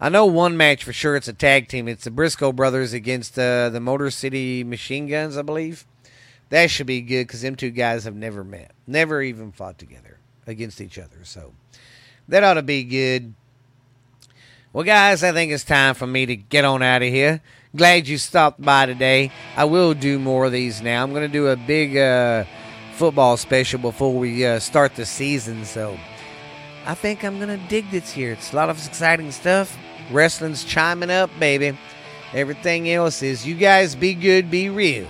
I 0.00 0.08
know 0.08 0.26
one 0.26 0.56
match 0.56 0.84
for 0.84 0.92
sure. 0.92 1.16
It's 1.16 1.28
a 1.28 1.32
tag 1.34 1.68
team. 1.68 1.86
It's 1.86 2.04
the 2.04 2.10
Briscoe 2.10 2.52
brothers 2.52 2.92
against 2.92 3.38
uh, 3.38 3.68
the 3.68 3.80
Motor 3.80 4.10
City 4.10 4.64
Machine 4.64 5.06
Guns, 5.06 5.36
I 5.36 5.42
believe. 5.42 5.86
That 6.50 6.70
should 6.70 6.86
be 6.86 7.00
good 7.00 7.26
because 7.26 7.42
them 7.42 7.56
two 7.56 7.70
guys 7.70 8.04
have 8.04 8.14
never 8.14 8.44
met, 8.44 8.72
never 8.86 9.22
even 9.22 9.52
fought 9.52 9.78
together 9.78 10.18
against 10.46 10.80
each 10.80 10.98
other. 10.98 11.18
So 11.22 11.52
that 12.28 12.44
ought 12.44 12.54
to 12.54 12.62
be 12.62 12.84
good. 12.84 13.34
Well, 14.72 14.84
guys, 14.84 15.22
I 15.22 15.32
think 15.32 15.52
it's 15.52 15.64
time 15.64 15.94
for 15.94 16.06
me 16.06 16.26
to 16.26 16.36
get 16.36 16.64
on 16.64 16.82
out 16.82 17.02
of 17.02 17.08
here. 17.08 17.40
Glad 17.76 18.06
you 18.06 18.18
stopped 18.18 18.62
by 18.62 18.86
today. 18.86 19.32
I 19.56 19.64
will 19.64 19.94
do 19.94 20.20
more 20.20 20.44
of 20.44 20.52
these 20.52 20.80
now. 20.80 21.02
I'm 21.02 21.10
going 21.10 21.26
to 21.26 21.32
do 21.32 21.48
a 21.48 21.56
big 21.56 21.96
uh, 21.96 22.44
football 22.92 23.36
special 23.36 23.80
before 23.80 24.14
we 24.14 24.46
uh, 24.46 24.60
start 24.60 24.94
the 24.94 25.04
season. 25.04 25.64
So 25.64 25.98
I 26.86 26.94
think 26.94 27.24
I'm 27.24 27.40
going 27.40 27.48
to 27.48 27.68
dig 27.68 27.90
this 27.90 28.16
year. 28.16 28.30
It's 28.30 28.52
a 28.52 28.56
lot 28.56 28.70
of 28.70 28.86
exciting 28.86 29.32
stuff. 29.32 29.76
Wrestling's 30.12 30.62
chiming 30.62 31.10
up, 31.10 31.30
baby. 31.40 31.76
Everything 32.32 32.88
else 32.90 33.22
is 33.24 33.44
you 33.44 33.56
guys 33.56 33.96
be 33.96 34.14
good, 34.14 34.52
be 34.52 34.68
real. 34.68 35.08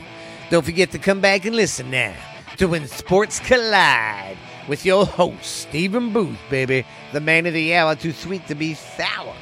Don't 0.49 0.65
forget 0.65 0.91
to 0.93 0.99
come 0.99 1.21
back 1.21 1.45
and 1.45 1.55
listen 1.55 1.91
now 1.91 2.15
to 2.57 2.67
When 2.67 2.87
Sports 2.87 3.41
Collide 3.41 4.39
with 4.69 4.87
your 4.87 5.05
host, 5.05 5.45
Stephen 5.45 6.15
Booth, 6.15 6.39
baby. 6.49 6.87
The 7.13 7.21
man 7.21 7.45
of 7.45 7.53
the 7.53 7.75
hour, 7.75 7.95
too 7.95 8.13
sweet 8.13 8.47
to 8.47 8.55
be 8.55 8.73
sour. 8.73 9.35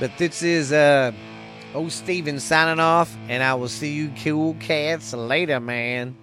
But 0.00 0.16
this 0.16 0.42
is 0.42 0.72
uh 0.72 1.12
old 1.74 1.92
Stephen 1.92 2.40
signing 2.40 2.80
off, 2.80 3.14
and 3.28 3.42
I 3.42 3.52
will 3.54 3.68
see 3.68 3.92
you 3.92 4.10
cool 4.24 4.54
cats 4.54 5.12
later, 5.12 5.60
man. 5.60 6.16